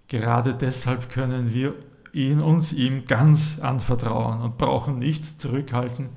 Gerade 0.07 0.53
deshalb 0.53 1.09
können 1.09 1.53
wir 1.53 1.75
ihn 2.13 2.41
uns 2.41 2.71
ihm 2.71 3.05
ganz 3.05 3.59
anvertrauen 3.59 4.41
und 4.41 4.57
brauchen 4.57 4.99
nichts 4.99 5.37
zurückhalten, 5.37 6.09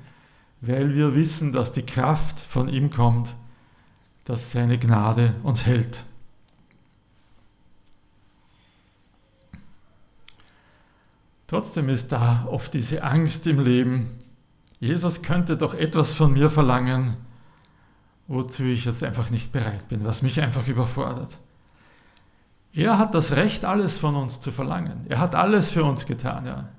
weil 0.61 0.93
wir 0.93 1.15
wissen, 1.15 1.51
dass 1.51 1.73
die 1.73 1.85
Kraft 1.85 2.39
von 2.39 2.69
ihm 2.69 2.91
kommt, 2.91 3.35
dass 4.25 4.51
seine 4.51 4.77
Gnade 4.77 5.35
uns 5.43 5.65
hält. 5.65 6.03
Trotzdem 11.47 11.89
ist 11.89 12.11
da 12.11 12.45
oft 12.49 12.73
diese 12.73 13.03
Angst 13.03 13.47
im 13.47 13.59
Leben, 13.59 14.19
Jesus 14.79 15.23
könnte 15.23 15.57
doch 15.57 15.73
etwas 15.73 16.13
von 16.13 16.33
mir 16.33 16.51
verlangen, 16.51 17.17
wozu 18.27 18.63
ich 18.63 18.85
jetzt 18.85 19.03
einfach 19.03 19.29
nicht 19.29 19.51
bereit 19.51 19.87
bin, 19.87 20.03
was 20.03 20.21
mich 20.21 20.41
einfach 20.41 20.67
überfordert. 20.67 21.37
Er 22.73 22.99
hat 22.99 23.15
das 23.15 23.35
Recht, 23.35 23.65
alles 23.65 23.97
von 23.97 24.15
uns 24.15 24.41
zu 24.41 24.51
verlangen. 24.51 25.01
Er 25.09 25.19
hat 25.19 25.33
alles 25.33 25.71
für 25.71 25.83
uns 25.83 26.05
getan. 26.05 26.45
Ja. 26.45 26.69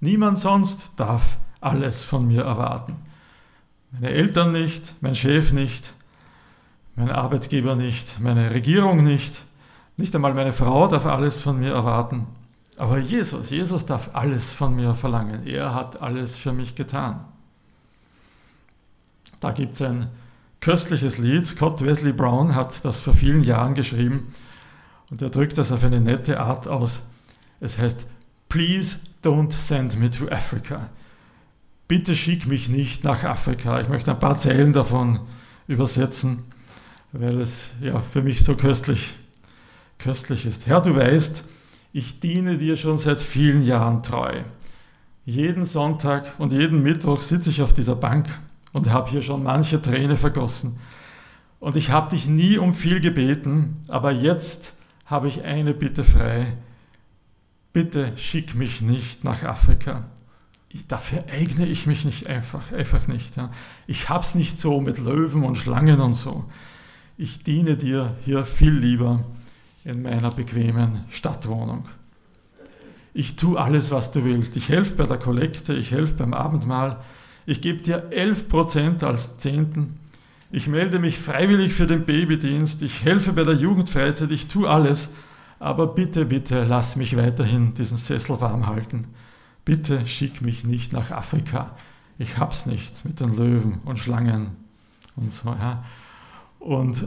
Niemand 0.00 0.38
sonst 0.38 0.92
darf 0.96 1.36
alles 1.60 2.02
von 2.02 2.26
mir 2.26 2.42
erwarten. 2.42 2.96
Meine 3.92 4.10
Eltern 4.10 4.52
nicht, 4.52 4.94
mein 5.00 5.14
Chef 5.14 5.52
nicht, 5.52 5.92
mein 6.96 7.10
Arbeitgeber 7.10 7.76
nicht, 7.76 8.18
meine 8.18 8.50
Regierung 8.50 9.04
nicht, 9.04 9.34
nicht 9.96 10.14
einmal 10.14 10.34
meine 10.34 10.52
Frau 10.52 10.88
darf 10.88 11.06
alles 11.06 11.40
von 11.40 11.60
mir 11.60 11.72
erwarten. 11.72 12.26
Aber 12.76 12.98
Jesus, 12.98 13.50
Jesus 13.50 13.86
darf 13.86 14.10
alles 14.14 14.52
von 14.52 14.74
mir 14.74 14.94
verlangen. 14.96 15.46
Er 15.46 15.74
hat 15.74 16.02
alles 16.02 16.36
für 16.36 16.52
mich 16.52 16.74
getan. 16.74 17.24
Da 19.38 19.52
gibt 19.52 19.74
es 19.74 19.82
ein 19.82 20.08
köstliches 20.64 21.18
Lied. 21.18 21.46
Scott 21.46 21.84
Wesley 21.84 22.12
Brown 22.12 22.54
hat 22.54 22.84
das 22.84 23.00
vor 23.00 23.12
vielen 23.12 23.44
Jahren 23.44 23.74
geschrieben 23.74 24.32
und 25.10 25.20
er 25.20 25.28
drückt 25.28 25.58
das 25.58 25.70
auf 25.70 25.84
eine 25.84 26.00
nette 26.00 26.40
Art 26.40 26.66
aus. 26.66 27.02
Es 27.60 27.78
heißt, 27.78 28.06
Please 28.48 29.00
don't 29.22 29.52
send 29.52 29.98
me 29.98 30.10
to 30.10 30.28
Africa. 30.28 30.88
Bitte 31.86 32.16
schick 32.16 32.46
mich 32.46 32.68
nicht 32.70 33.04
nach 33.04 33.24
Afrika. 33.24 33.80
Ich 33.80 33.88
möchte 33.88 34.12
ein 34.12 34.18
paar 34.18 34.38
Zeilen 34.38 34.72
davon 34.72 35.20
übersetzen, 35.66 36.44
weil 37.12 37.40
es 37.40 37.72
ja 37.82 38.00
für 38.00 38.22
mich 38.22 38.42
so 38.42 38.56
köstlich, 38.56 39.14
köstlich 39.98 40.46
ist. 40.46 40.66
Herr, 40.66 40.80
du 40.80 40.96
weißt, 40.96 41.44
ich 41.92 42.20
diene 42.20 42.56
dir 42.56 42.78
schon 42.78 42.98
seit 42.98 43.20
vielen 43.20 43.66
Jahren 43.66 44.02
treu. 44.02 44.40
Jeden 45.26 45.66
Sonntag 45.66 46.32
und 46.38 46.52
jeden 46.52 46.82
Mittwoch 46.82 47.20
sitze 47.20 47.50
ich 47.50 47.60
auf 47.60 47.74
dieser 47.74 47.96
Bank 47.96 48.28
und 48.74 48.90
habe 48.90 49.08
hier 49.08 49.22
schon 49.22 49.42
manche 49.42 49.80
Träne 49.80 50.18
vergossen. 50.18 50.78
Und 51.60 51.76
ich 51.76 51.90
habe 51.90 52.10
dich 52.10 52.26
nie 52.26 52.58
um 52.58 52.74
viel 52.74 53.00
gebeten, 53.00 53.78
aber 53.88 54.12
jetzt 54.12 54.74
habe 55.06 55.28
ich 55.28 55.44
eine 55.44 55.72
Bitte 55.72 56.04
frei. 56.04 56.58
Bitte 57.72 58.12
schick 58.16 58.54
mich 58.54 58.82
nicht 58.82 59.24
nach 59.24 59.42
Afrika. 59.44 60.04
Dafür 60.88 61.24
eigne 61.32 61.66
ich 61.66 61.86
mich 61.86 62.04
nicht 62.04 62.26
einfach, 62.26 62.72
einfach 62.72 63.06
nicht. 63.06 63.36
Ja. 63.36 63.52
Ich 63.86 64.08
hab's 64.08 64.34
nicht 64.34 64.58
so 64.58 64.80
mit 64.80 64.98
Löwen 64.98 65.44
und 65.44 65.56
Schlangen 65.56 66.00
und 66.00 66.14
so. 66.14 66.44
Ich 67.16 67.44
diene 67.44 67.76
dir 67.76 68.16
hier 68.24 68.44
viel 68.44 68.72
lieber 68.72 69.22
in 69.84 70.02
meiner 70.02 70.32
bequemen 70.32 71.04
Stadtwohnung. 71.10 71.86
Ich 73.12 73.36
tue 73.36 73.60
alles, 73.60 73.92
was 73.92 74.10
du 74.10 74.24
willst. 74.24 74.56
Ich 74.56 74.68
helfe 74.68 74.96
bei 74.96 75.06
der 75.06 75.18
Kollekte, 75.18 75.74
ich 75.74 75.92
helfe 75.92 76.14
beim 76.14 76.34
Abendmahl, 76.34 77.04
ich 77.46 77.60
gebe 77.60 77.82
dir 77.82 78.10
11% 78.10 79.04
als 79.04 79.38
Zehnten. 79.38 79.98
Ich 80.50 80.68
melde 80.68 80.98
mich 80.98 81.18
freiwillig 81.18 81.74
für 81.74 81.86
den 81.86 82.04
Babydienst. 82.04 82.82
Ich 82.82 83.04
helfe 83.04 83.32
bei 83.32 83.44
der 83.44 83.54
Jugendfreizeit. 83.54 84.30
Ich 84.30 84.48
tue 84.48 84.68
alles. 84.68 85.10
Aber 85.58 85.86
bitte, 85.88 86.26
bitte, 86.26 86.64
lass 86.64 86.96
mich 86.96 87.16
weiterhin 87.16 87.74
diesen 87.74 87.98
Sessel 87.98 88.40
warm 88.40 88.66
halten. 88.66 89.08
Bitte 89.64 90.06
schick 90.06 90.42
mich 90.42 90.64
nicht 90.64 90.92
nach 90.92 91.10
Afrika. 91.10 91.70
Ich 92.18 92.38
hab's 92.38 92.66
nicht 92.66 93.04
mit 93.04 93.20
den 93.20 93.36
Löwen 93.36 93.80
und 93.84 93.98
Schlangen 93.98 94.56
und 95.16 95.32
so. 95.32 95.48
Ja. 95.50 95.84
Und 96.60 97.06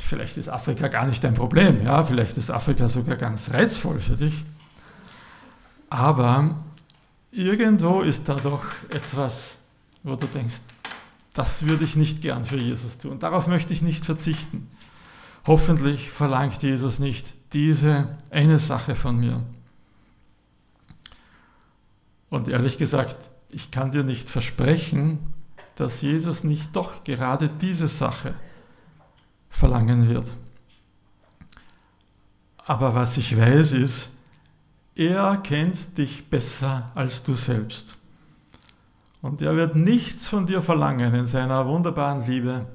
vielleicht 0.00 0.36
ist 0.36 0.48
Afrika 0.48 0.88
gar 0.88 1.06
nicht 1.06 1.24
dein 1.24 1.34
Problem. 1.34 1.82
Ja, 1.82 2.04
vielleicht 2.04 2.36
ist 2.36 2.50
Afrika 2.50 2.88
sogar 2.88 3.16
ganz 3.16 3.52
reizvoll 3.52 4.00
für 4.00 4.16
dich. 4.16 4.44
Aber 5.88 6.56
irgendwo 7.36 8.00
ist 8.00 8.28
da 8.28 8.36
doch 8.36 8.64
etwas, 8.88 9.58
wo 10.02 10.16
du 10.16 10.26
denkst, 10.26 10.56
das 11.34 11.66
würde 11.66 11.84
ich 11.84 11.96
nicht 11.96 12.22
gern 12.22 12.44
für 12.44 12.56
Jesus 12.56 12.96
tun. 12.96 13.18
Darauf 13.18 13.46
möchte 13.46 13.74
ich 13.74 13.82
nicht 13.82 14.06
verzichten. 14.06 14.70
Hoffentlich 15.46 16.10
verlangt 16.10 16.62
Jesus 16.62 16.98
nicht 16.98 17.34
diese 17.52 18.16
eine 18.30 18.58
Sache 18.58 18.96
von 18.96 19.18
mir. 19.18 19.42
Und 22.30 22.48
ehrlich 22.48 22.78
gesagt, 22.78 23.16
ich 23.50 23.70
kann 23.70 23.92
dir 23.92 24.02
nicht 24.02 24.30
versprechen, 24.30 25.34
dass 25.76 26.00
Jesus 26.00 26.42
nicht 26.42 26.74
doch 26.74 27.04
gerade 27.04 27.48
diese 27.48 27.86
Sache 27.86 28.34
verlangen 29.50 30.08
wird. 30.08 30.26
Aber 32.64 32.94
was 32.94 33.16
ich 33.18 33.36
weiß 33.36 33.72
ist, 33.72 34.08
er 34.96 35.36
kennt 35.36 35.98
dich 35.98 36.28
besser 36.28 36.90
als 36.94 37.22
du 37.22 37.34
selbst. 37.34 37.96
Und 39.20 39.42
er 39.42 39.54
wird 39.54 39.76
nichts 39.76 40.28
von 40.28 40.46
dir 40.46 40.62
verlangen 40.62 41.14
in 41.14 41.26
seiner 41.26 41.66
wunderbaren 41.66 42.26
Liebe, 42.26 42.66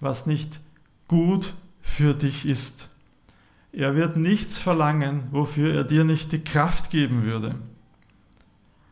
was 0.00 0.26
nicht 0.26 0.60
gut 1.08 1.52
für 1.80 2.14
dich 2.14 2.44
ist. 2.44 2.88
Er 3.72 3.94
wird 3.96 4.16
nichts 4.16 4.58
verlangen, 4.58 5.24
wofür 5.30 5.74
er 5.74 5.84
dir 5.84 6.04
nicht 6.04 6.32
die 6.32 6.44
Kraft 6.44 6.90
geben 6.90 7.22
würde. 7.22 7.54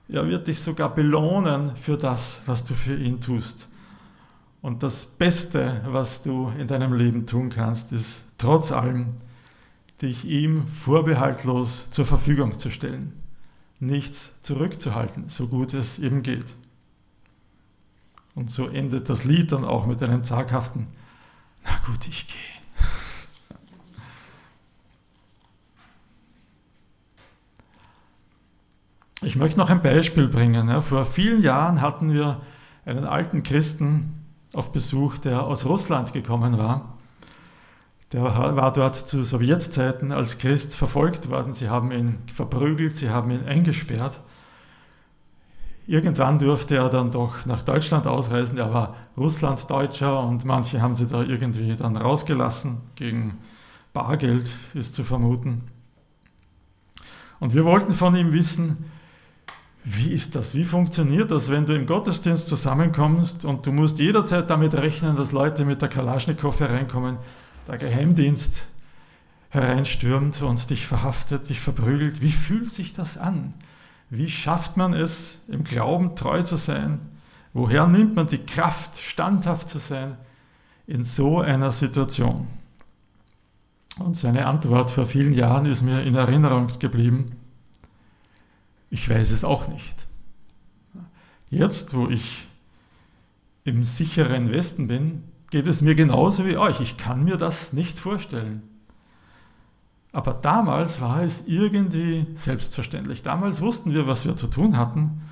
Er 0.08 0.26
wird 0.26 0.48
dich 0.48 0.60
sogar 0.60 0.94
belohnen 0.94 1.76
für 1.76 1.98
das, 1.98 2.40
was 2.46 2.64
du 2.64 2.74
für 2.74 2.96
ihn 2.96 3.20
tust. 3.20 3.68
Und 4.62 4.82
das 4.82 5.04
Beste, 5.04 5.82
was 5.86 6.22
du 6.22 6.50
in 6.58 6.66
deinem 6.66 6.94
Leben 6.94 7.26
tun 7.26 7.50
kannst, 7.50 7.92
ist 7.92 8.20
trotz 8.38 8.72
allem 8.72 9.16
dich 10.02 10.24
ihm 10.24 10.66
vorbehaltlos 10.68 11.90
zur 11.90 12.06
Verfügung 12.06 12.58
zu 12.58 12.70
stellen, 12.70 13.12
nichts 13.78 14.40
zurückzuhalten, 14.42 15.28
so 15.28 15.46
gut 15.46 15.74
es 15.74 15.98
eben 15.98 16.22
geht. 16.22 16.46
Und 18.34 18.50
so 18.50 18.68
endet 18.68 19.10
das 19.10 19.24
Lied 19.24 19.52
dann 19.52 19.64
auch 19.64 19.86
mit 19.86 20.02
einem 20.02 20.24
zaghaften, 20.24 20.86
na 21.64 21.72
gut, 21.86 22.06
ich 22.08 22.26
gehe. 22.26 22.36
Ich 29.22 29.36
möchte 29.36 29.58
noch 29.58 29.68
ein 29.68 29.82
Beispiel 29.82 30.28
bringen. 30.28 30.80
Vor 30.80 31.04
vielen 31.04 31.42
Jahren 31.42 31.82
hatten 31.82 32.12
wir 32.14 32.40
einen 32.86 33.04
alten 33.04 33.42
Christen 33.42 34.24
auf 34.54 34.72
Besuch, 34.72 35.18
der 35.18 35.42
aus 35.42 35.66
Russland 35.66 36.14
gekommen 36.14 36.56
war. 36.56 36.96
Der 38.12 38.22
war 38.24 38.72
dort 38.72 38.96
zu 38.96 39.22
Sowjetzeiten 39.22 40.10
als 40.10 40.38
Christ 40.38 40.74
verfolgt 40.74 41.30
worden. 41.30 41.54
Sie 41.54 41.68
haben 41.68 41.92
ihn 41.92 42.18
verprügelt, 42.34 42.96
sie 42.96 43.10
haben 43.10 43.30
ihn 43.30 43.44
eingesperrt. 43.44 44.18
Irgendwann 45.86 46.38
durfte 46.38 46.76
er 46.76 46.88
dann 46.88 47.12
doch 47.12 47.46
nach 47.46 47.62
Deutschland 47.62 48.06
ausreisen. 48.06 48.58
Er 48.58 48.72
war 48.72 48.96
Russlanddeutscher 49.16 50.20
und 50.20 50.44
manche 50.44 50.82
haben 50.82 50.96
sie 50.96 51.06
da 51.06 51.22
irgendwie 51.22 51.74
dann 51.76 51.96
rausgelassen. 51.96 52.80
Gegen 52.96 53.38
Bargeld 53.92 54.56
ist 54.74 54.94
zu 54.94 55.04
vermuten. 55.04 55.62
Und 57.38 57.54
wir 57.54 57.64
wollten 57.64 57.94
von 57.94 58.14
ihm 58.16 58.32
wissen, 58.32 58.90
wie 59.84 60.12
ist 60.12 60.34
das? 60.34 60.54
Wie 60.54 60.64
funktioniert 60.64 61.30
das, 61.30 61.50
wenn 61.50 61.64
du 61.64 61.74
im 61.74 61.86
Gottesdienst 61.86 62.48
zusammenkommst 62.48 63.44
und 63.44 63.64
du 63.64 63.72
musst 63.72 63.98
jederzeit 63.98 64.50
damit 64.50 64.74
rechnen, 64.74 65.16
dass 65.16 65.32
Leute 65.32 65.64
mit 65.64 65.80
der 65.80 65.88
Kalaschnikow 65.88 66.58
hereinkommen? 66.60 67.16
Der 67.70 67.78
Geheimdienst 67.78 68.66
hereinstürmt 69.50 70.42
und 70.42 70.70
dich 70.70 70.86
verhaftet, 70.86 71.48
dich 71.48 71.60
verprügelt. 71.60 72.20
Wie 72.20 72.32
fühlt 72.32 72.70
sich 72.70 72.92
das 72.92 73.16
an? 73.16 73.54
Wie 74.08 74.28
schafft 74.28 74.76
man 74.76 74.92
es, 74.92 75.38
im 75.48 75.64
Glauben 75.64 76.16
treu 76.16 76.42
zu 76.42 76.56
sein? 76.56 76.98
Woher 77.52 77.86
nimmt 77.86 78.16
man 78.16 78.28
die 78.28 78.38
Kraft, 78.38 78.98
standhaft 78.98 79.68
zu 79.68 79.78
sein 79.78 80.16
in 80.86 81.04
so 81.04 81.40
einer 81.40 81.72
Situation? 81.72 82.46
Und 83.98 84.16
seine 84.16 84.46
Antwort 84.46 84.90
vor 84.90 85.06
vielen 85.06 85.32
Jahren 85.32 85.66
ist 85.66 85.82
mir 85.82 86.02
in 86.02 86.14
Erinnerung 86.14 86.68
geblieben. 86.78 87.36
Ich 88.88 89.08
weiß 89.08 89.30
es 89.30 89.44
auch 89.44 89.68
nicht. 89.68 90.06
Jetzt, 91.50 91.94
wo 91.94 92.08
ich 92.08 92.46
im 93.64 93.84
sicheren 93.84 94.52
Westen 94.52 94.88
bin, 94.88 95.22
geht 95.50 95.66
es 95.66 95.82
mir 95.82 95.94
genauso 95.94 96.46
wie 96.46 96.56
euch. 96.56 96.80
Ich 96.80 96.96
kann 96.96 97.24
mir 97.24 97.36
das 97.36 97.72
nicht 97.72 97.98
vorstellen. 97.98 98.62
Aber 100.12 100.32
damals 100.32 101.00
war 101.00 101.22
es 101.22 101.46
irgendwie 101.46 102.26
selbstverständlich. 102.34 103.22
Damals 103.22 103.60
wussten 103.60 103.92
wir, 103.92 104.06
was 104.06 104.24
wir 104.24 104.36
zu 104.36 104.48
tun 104.48 104.76
hatten. 104.76 105.22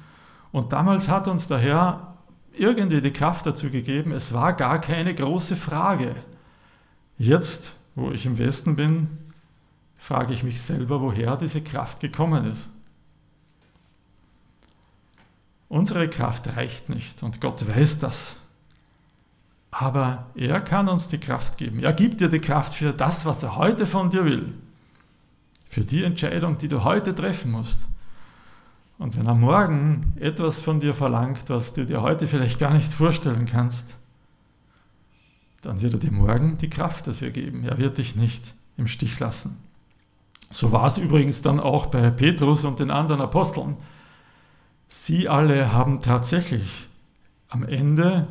Und 0.52 0.72
damals 0.72 1.08
hat 1.08 1.26
uns 1.26 1.48
der 1.48 1.58
Herr 1.58 2.14
irgendwie 2.52 3.00
die 3.00 3.12
Kraft 3.12 3.46
dazu 3.46 3.70
gegeben. 3.70 4.12
Es 4.12 4.32
war 4.32 4.52
gar 4.52 4.80
keine 4.80 5.14
große 5.14 5.56
Frage. 5.56 6.14
Jetzt, 7.16 7.74
wo 7.94 8.10
ich 8.10 8.26
im 8.26 8.38
Westen 8.38 8.76
bin, 8.76 9.08
frage 9.96 10.32
ich 10.32 10.44
mich 10.44 10.62
selber, 10.62 11.00
woher 11.00 11.36
diese 11.36 11.60
Kraft 11.60 12.00
gekommen 12.00 12.46
ist. 12.46 12.68
Unsere 15.68 16.08
Kraft 16.08 16.56
reicht 16.56 16.88
nicht 16.88 17.22
und 17.22 17.40
Gott 17.40 17.68
weiß 17.68 17.98
das. 17.98 18.37
Aber 19.70 20.26
er 20.34 20.60
kann 20.60 20.88
uns 20.88 21.08
die 21.08 21.18
Kraft 21.18 21.58
geben. 21.58 21.80
Er 21.80 21.92
gibt 21.92 22.20
dir 22.20 22.28
die 22.28 22.40
Kraft 22.40 22.74
für 22.74 22.92
das, 22.92 23.26
was 23.26 23.42
er 23.42 23.56
heute 23.56 23.86
von 23.86 24.10
dir 24.10 24.24
will. 24.24 24.54
Für 25.68 25.82
die 25.82 26.02
Entscheidung, 26.02 26.56
die 26.56 26.68
du 26.68 26.84
heute 26.84 27.14
treffen 27.14 27.50
musst. 27.50 27.80
Und 28.98 29.16
wenn 29.16 29.26
er 29.26 29.34
morgen 29.34 30.14
etwas 30.18 30.60
von 30.60 30.80
dir 30.80 30.94
verlangt, 30.94 31.50
was 31.50 31.74
du 31.74 31.86
dir 31.86 32.02
heute 32.02 32.26
vielleicht 32.26 32.58
gar 32.58 32.72
nicht 32.72 32.92
vorstellen 32.92 33.46
kannst, 33.46 33.96
dann 35.62 35.80
wird 35.80 35.94
er 35.94 36.00
dir 36.00 36.12
morgen 36.12 36.58
die 36.58 36.70
Kraft 36.70 37.06
dafür 37.06 37.30
geben. 37.30 37.64
Er 37.64 37.78
wird 37.78 37.98
dich 37.98 38.16
nicht 38.16 38.54
im 38.76 38.88
Stich 38.88 39.18
lassen. 39.20 39.58
So 40.50 40.72
war 40.72 40.86
es 40.86 40.98
übrigens 40.98 41.42
dann 41.42 41.60
auch 41.60 41.86
bei 41.86 42.10
Petrus 42.10 42.64
und 42.64 42.78
den 42.78 42.90
anderen 42.90 43.20
Aposteln. 43.20 43.76
Sie 44.88 45.28
alle 45.28 45.72
haben 45.72 46.00
tatsächlich 46.00 46.88
am 47.48 47.64
Ende 47.64 48.26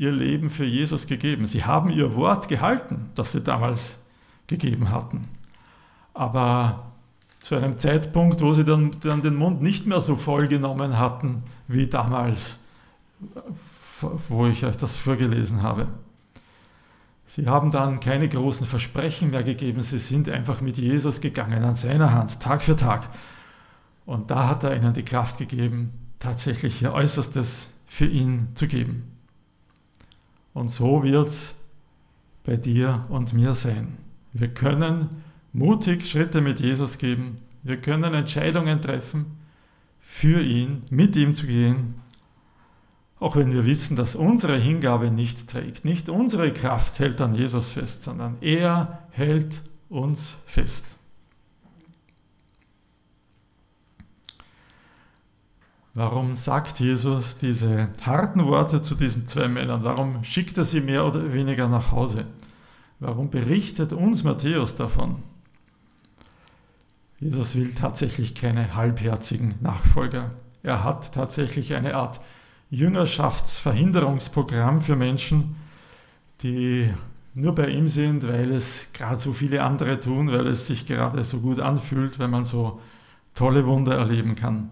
ihr 0.00 0.12
Leben 0.12 0.48
für 0.48 0.64
Jesus 0.64 1.06
gegeben. 1.06 1.46
Sie 1.46 1.64
haben 1.64 1.90
ihr 1.90 2.14
Wort 2.14 2.48
gehalten, 2.48 3.10
das 3.16 3.32
sie 3.32 3.42
damals 3.42 3.98
gegeben 4.46 4.88
hatten. 4.90 5.28
Aber 6.14 6.92
zu 7.40 7.54
einem 7.54 7.78
Zeitpunkt, 7.78 8.40
wo 8.40 8.54
sie 8.54 8.64
dann, 8.64 8.92
dann 9.02 9.20
den 9.20 9.34
Mund 9.34 9.60
nicht 9.60 9.86
mehr 9.86 10.00
so 10.00 10.16
voll 10.16 10.48
genommen 10.48 10.98
hatten 10.98 11.42
wie 11.68 11.86
damals, 11.86 12.60
wo 14.30 14.46
ich 14.46 14.64
euch 14.64 14.78
das 14.78 14.96
vorgelesen 14.96 15.62
habe. 15.62 15.86
Sie 17.26 17.46
haben 17.46 17.70
dann 17.70 18.00
keine 18.00 18.26
großen 18.26 18.66
Versprechen 18.66 19.30
mehr 19.30 19.42
gegeben, 19.42 19.82
sie 19.82 19.98
sind 19.98 20.30
einfach 20.30 20.62
mit 20.62 20.78
Jesus 20.78 21.20
gegangen 21.20 21.62
an 21.62 21.76
seiner 21.76 22.14
Hand, 22.14 22.40
Tag 22.40 22.62
für 22.62 22.74
Tag. 22.74 23.06
Und 24.06 24.30
da 24.30 24.48
hat 24.48 24.64
er 24.64 24.74
ihnen 24.74 24.94
die 24.94 25.04
Kraft 25.04 25.36
gegeben, 25.36 25.92
tatsächlich 26.18 26.80
ihr 26.80 26.94
Äußerstes 26.94 27.68
für 27.86 28.06
ihn 28.06 28.48
zu 28.54 28.66
geben. 28.66 29.19
Und 30.52 30.70
so 30.70 31.02
wird 31.02 31.26
es 31.26 31.54
bei 32.44 32.56
dir 32.56 33.06
und 33.08 33.32
mir 33.32 33.54
sein. 33.54 33.98
Wir 34.32 34.48
können 34.48 35.08
mutig 35.52 36.08
Schritte 36.08 36.40
mit 36.40 36.60
Jesus 36.60 36.98
geben. 36.98 37.36
Wir 37.62 37.76
können 37.76 38.14
Entscheidungen 38.14 38.80
treffen, 38.80 39.38
für 40.00 40.42
ihn, 40.42 40.82
mit 40.90 41.16
ihm 41.16 41.34
zu 41.34 41.46
gehen. 41.46 41.94
Auch 43.18 43.36
wenn 43.36 43.52
wir 43.52 43.66
wissen, 43.66 43.96
dass 43.96 44.16
unsere 44.16 44.56
Hingabe 44.56 45.10
nicht 45.10 45.48
trägt. 45.48 45.84
Nicht 45.84 46.08
unsere 46.08 46.52
Kraft 46.52 46.98
hält 46.98 47.20
an 47.20 47.34
Jesus 47.34 47.70
fest, 47.70 48.02
sondern 48.02 48.36
er 48.40 49.00
hält 49.10 49.60
uns 49.90 50.38
fest. 50.46 50.86
Warum 56.02 56.34
sagt 56.34 56.80
Jesus 56.80 57.36
diese 57.36 57.88
harten 58.00 58.46
Worte 58.46 58.80
zu 58.80 58.94
diesen 58.94 59.28
zwei 59.28 59.48
Männern? 59.48 59.84
Warum 59.84 60.24
schickt 60.24 60.56
er 60.56 60.64
sie 60.64 60.80
mehr 60.80 61.04
oder 61.04 61.34
weniger 61.34 61.68
nach 61.68 61.92
Hause? 61.92 62.24
Warum 63.00 63.28
berichtet 63.28 63.92
uns 63.92 64.24
Matthäus 64.24 64.76
davon? 64.76 65.16
Jesus 67.18 67.54
will 67.54 67.74
tatsächlich 67.74 68.34
keine 68.34 68.74
halbherzigen 68.74 69.56
Nachfolger. 69.60 70.30
Er 70.62 70.84
hat 70.84 71.12
tatsächlich 71.12 71.74
eine 71.74 71.94
Art 71.94 72.22
Jüngerschaftsverhinderungsprogramm 72.70 74.80
für 74.80 74.96
Menschen, 74.96 75.54
die 76.42 76.88
nur 77.34 77.54
bei 77.54 77.68
ihm 77.68 77.88
sind, 77.88 78.26
weil 78.26 78.52
es 78.52 78.90
gerade 78.94 79.18
so 79.18 79.34
viele 79.34 79.62
andere 79.62 80.00
tun, 80.00 80.32
weil 80.32 80.46
es 80.46 80.66
sich 80.66 80.86
gerade 80.86 81.24
so 81.24 81.40
gut 81.40 81.60
anfühlt, 81.60 82.18
wenn 82.18 82.30
man 82.30 82.46
so 82.46 82.80
tolle 83.34 83.66
Wunder 83.66 83.96
erleben 83.96 84.34
kann. 84.34 84.70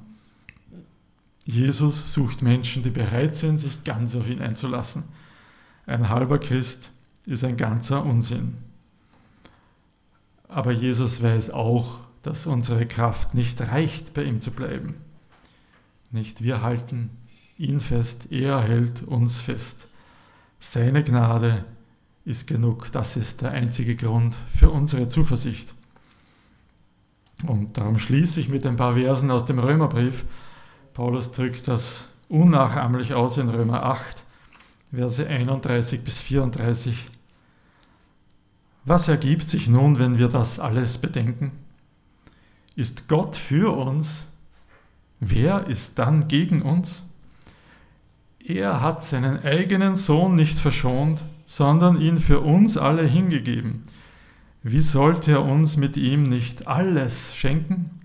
Jesus 1.48 2.12
sucht 2.12 2.42
Menschen, 2.42 2.82
die 2.82 2.90
bereit 2.90 3.34
sind, 3.34 3.58
sich 3.58 3.82
ganz 3.82 4.14
auf 4.14 4.28
ihn 4.28 4.42
einzulassen. 4.42 5.04
Ein 5.86 6.10
halber 6.10 6.38
Christ 6.38 6.90
ist 7.24 7.42
ein 7.42 7.56
ganzer 7.56 8.04
Unsinn. 8.04 8.58
Aber 10.46 10.72
Jesus 10.72 11.22
weiß 11.22 11.48
auch, 11.48 12.00
dass 12.22 12.44
unsere 12.44 12.84
Kraft 12.84 13.32
nicht 13.32 13.58
reicht, 13.62 14.12
bei 14.12 14.24
ihm 14.24 14.42
zu 14.42 14.50
bleiben. 14.50 14.96
Nicht 16.10 16.42
wir 16.42 16.60
halten 16.60 17.08
ihn 17.56 17.80
fest, 17.80 18.30
er 18.30 18.60
hält 18.60 19.04
uns 19.04 19.40
fest. 19.40 19.88
Seine 20.60 21.02
Gnade 21.02 21.64
ist 22.26 22.46
genug, 22.46 22.92
das 22.92 23.16
ist 23.16 23.40
der 23.40 23.52
einzige 23.52 23.96
Grund 23.96 24.36
für 24.54 24.68
unsere 24.68 25.08
Zuversicht. 25.08 25.72
Und 27.46 27.78
darum 27.78 27.98
schließe 27.98 28.38
ich 28.38 28.50
mit 28.50 28.66
ein 28.66 28.76
paar 28.76 28.96
Versen 28.96 29.30
aus 29.30 29.46
dem 29.46 29.58
Römerbrief, 29.58 30.26
Paulus 30.98 31.30
drückt 31.30 31.68
das 31.68 32.08
unnachahmlich 32.28 33.14
aus 33.14 33.38
in 33.38 33.48
Römer 33.48 33.84
8, 33.84 34.20
Verse 34.92 35.24
31 35.24 36.02
bis 36.02 36.20
34. 36.20 37.06
Was 38.84 39.06
ergibt 39.06 39.48
sich 39.48 39.68
nun, 39.68 40.00
wenn 40.00 40.18
wir 40.18 40.26
das 40.26 40.58
alles 40.58 40.98
bedenken? 40.98 41.52
Ist 42.74 43.06
Gott 43.06 43.36
für 43.36 43.76
uns? 43.76 44.26
Wer 45.20 45.68
ist 45.68 46.00
dann 46.00 46.26
gegen 46.26 46.62
uns? 46.62 47.04
Er 48.44 48.80
hat 48.80 49.04
seinen 49.04 49.40
eigenen 49.44 49.94
Sohn 49.94 50.34
nicht 50.34 50.58
verschont, 50.58 51.20
sondern 51.46 52.00
ihn 52.00 52.18
für 52.18 52.40
uns 52.40 52.76
alle 52.76 53.04
hingegeben. 53.04 53.84
Wie 54.64 54.80
sollte 54.80 55.30
er 55.30 55.44
uns 55.44 55.76
mit 55.76 55.96
ihm 55.96 56.24
nicht 56.24 56.66
alles 56.66 57.36
schenken? 57.36 57.97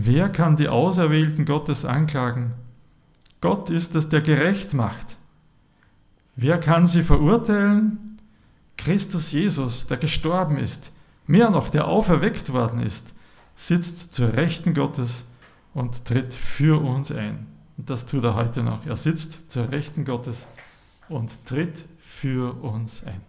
Wer 0.00 0.28
kann 0.28 0.56
die 0.56 0.68
Auserwählten 0.68 1.44
Gottes 1.44 1.84
anklagen? 1.84 2.52
Gott 3.40 3.68
ist 3.68 3.96
es, 3.96 4.08
der 4.08 4.20
gerecht 4.20 4.72
macht. 4.72 5.16
Wer 6.36 6.60
kann 6.60 6.86
sie 6.86 7.02
verurteilen? 7.02 8.20
Christus 8.76 9.32
Jesus, 9.32 9.88
der 9.88 9.96
gestorben 9.96 10.56
ist, 10.56 10.92
mehr 11.26 11.50
noch, 11.50 11.68
der 11.68 11.88
auferweckt 11.88 12.52
worden 12.52 12.80
ist, 12.80 13.08
sitzt 13.56 14.14
zur 14.14 14.34
Rechten 14.34 14.72
Gottes 14.72 15.24
und 15.74 16.04
tritt 16.04 16.32
für 16.32 16.80
uns 16.80 17.10
ein. 17.10 17.48
Und 17.76 17.90
das 17.90 18.06
tut 18.06 18.22
er 18.22 18.36
heute 18.36 18.62
noch. 18.62 18.86
Er 18.86 18.96
sitzt 18.96 19.50
zur 19.50 19.72
Rechten 19.72 20.04
Gottes 20.04 20.46
und 21.08 21.44
tritt 21.44 21.84
für 21.98 22.54
uns 22.62 23.02
ein. 23.02 23.20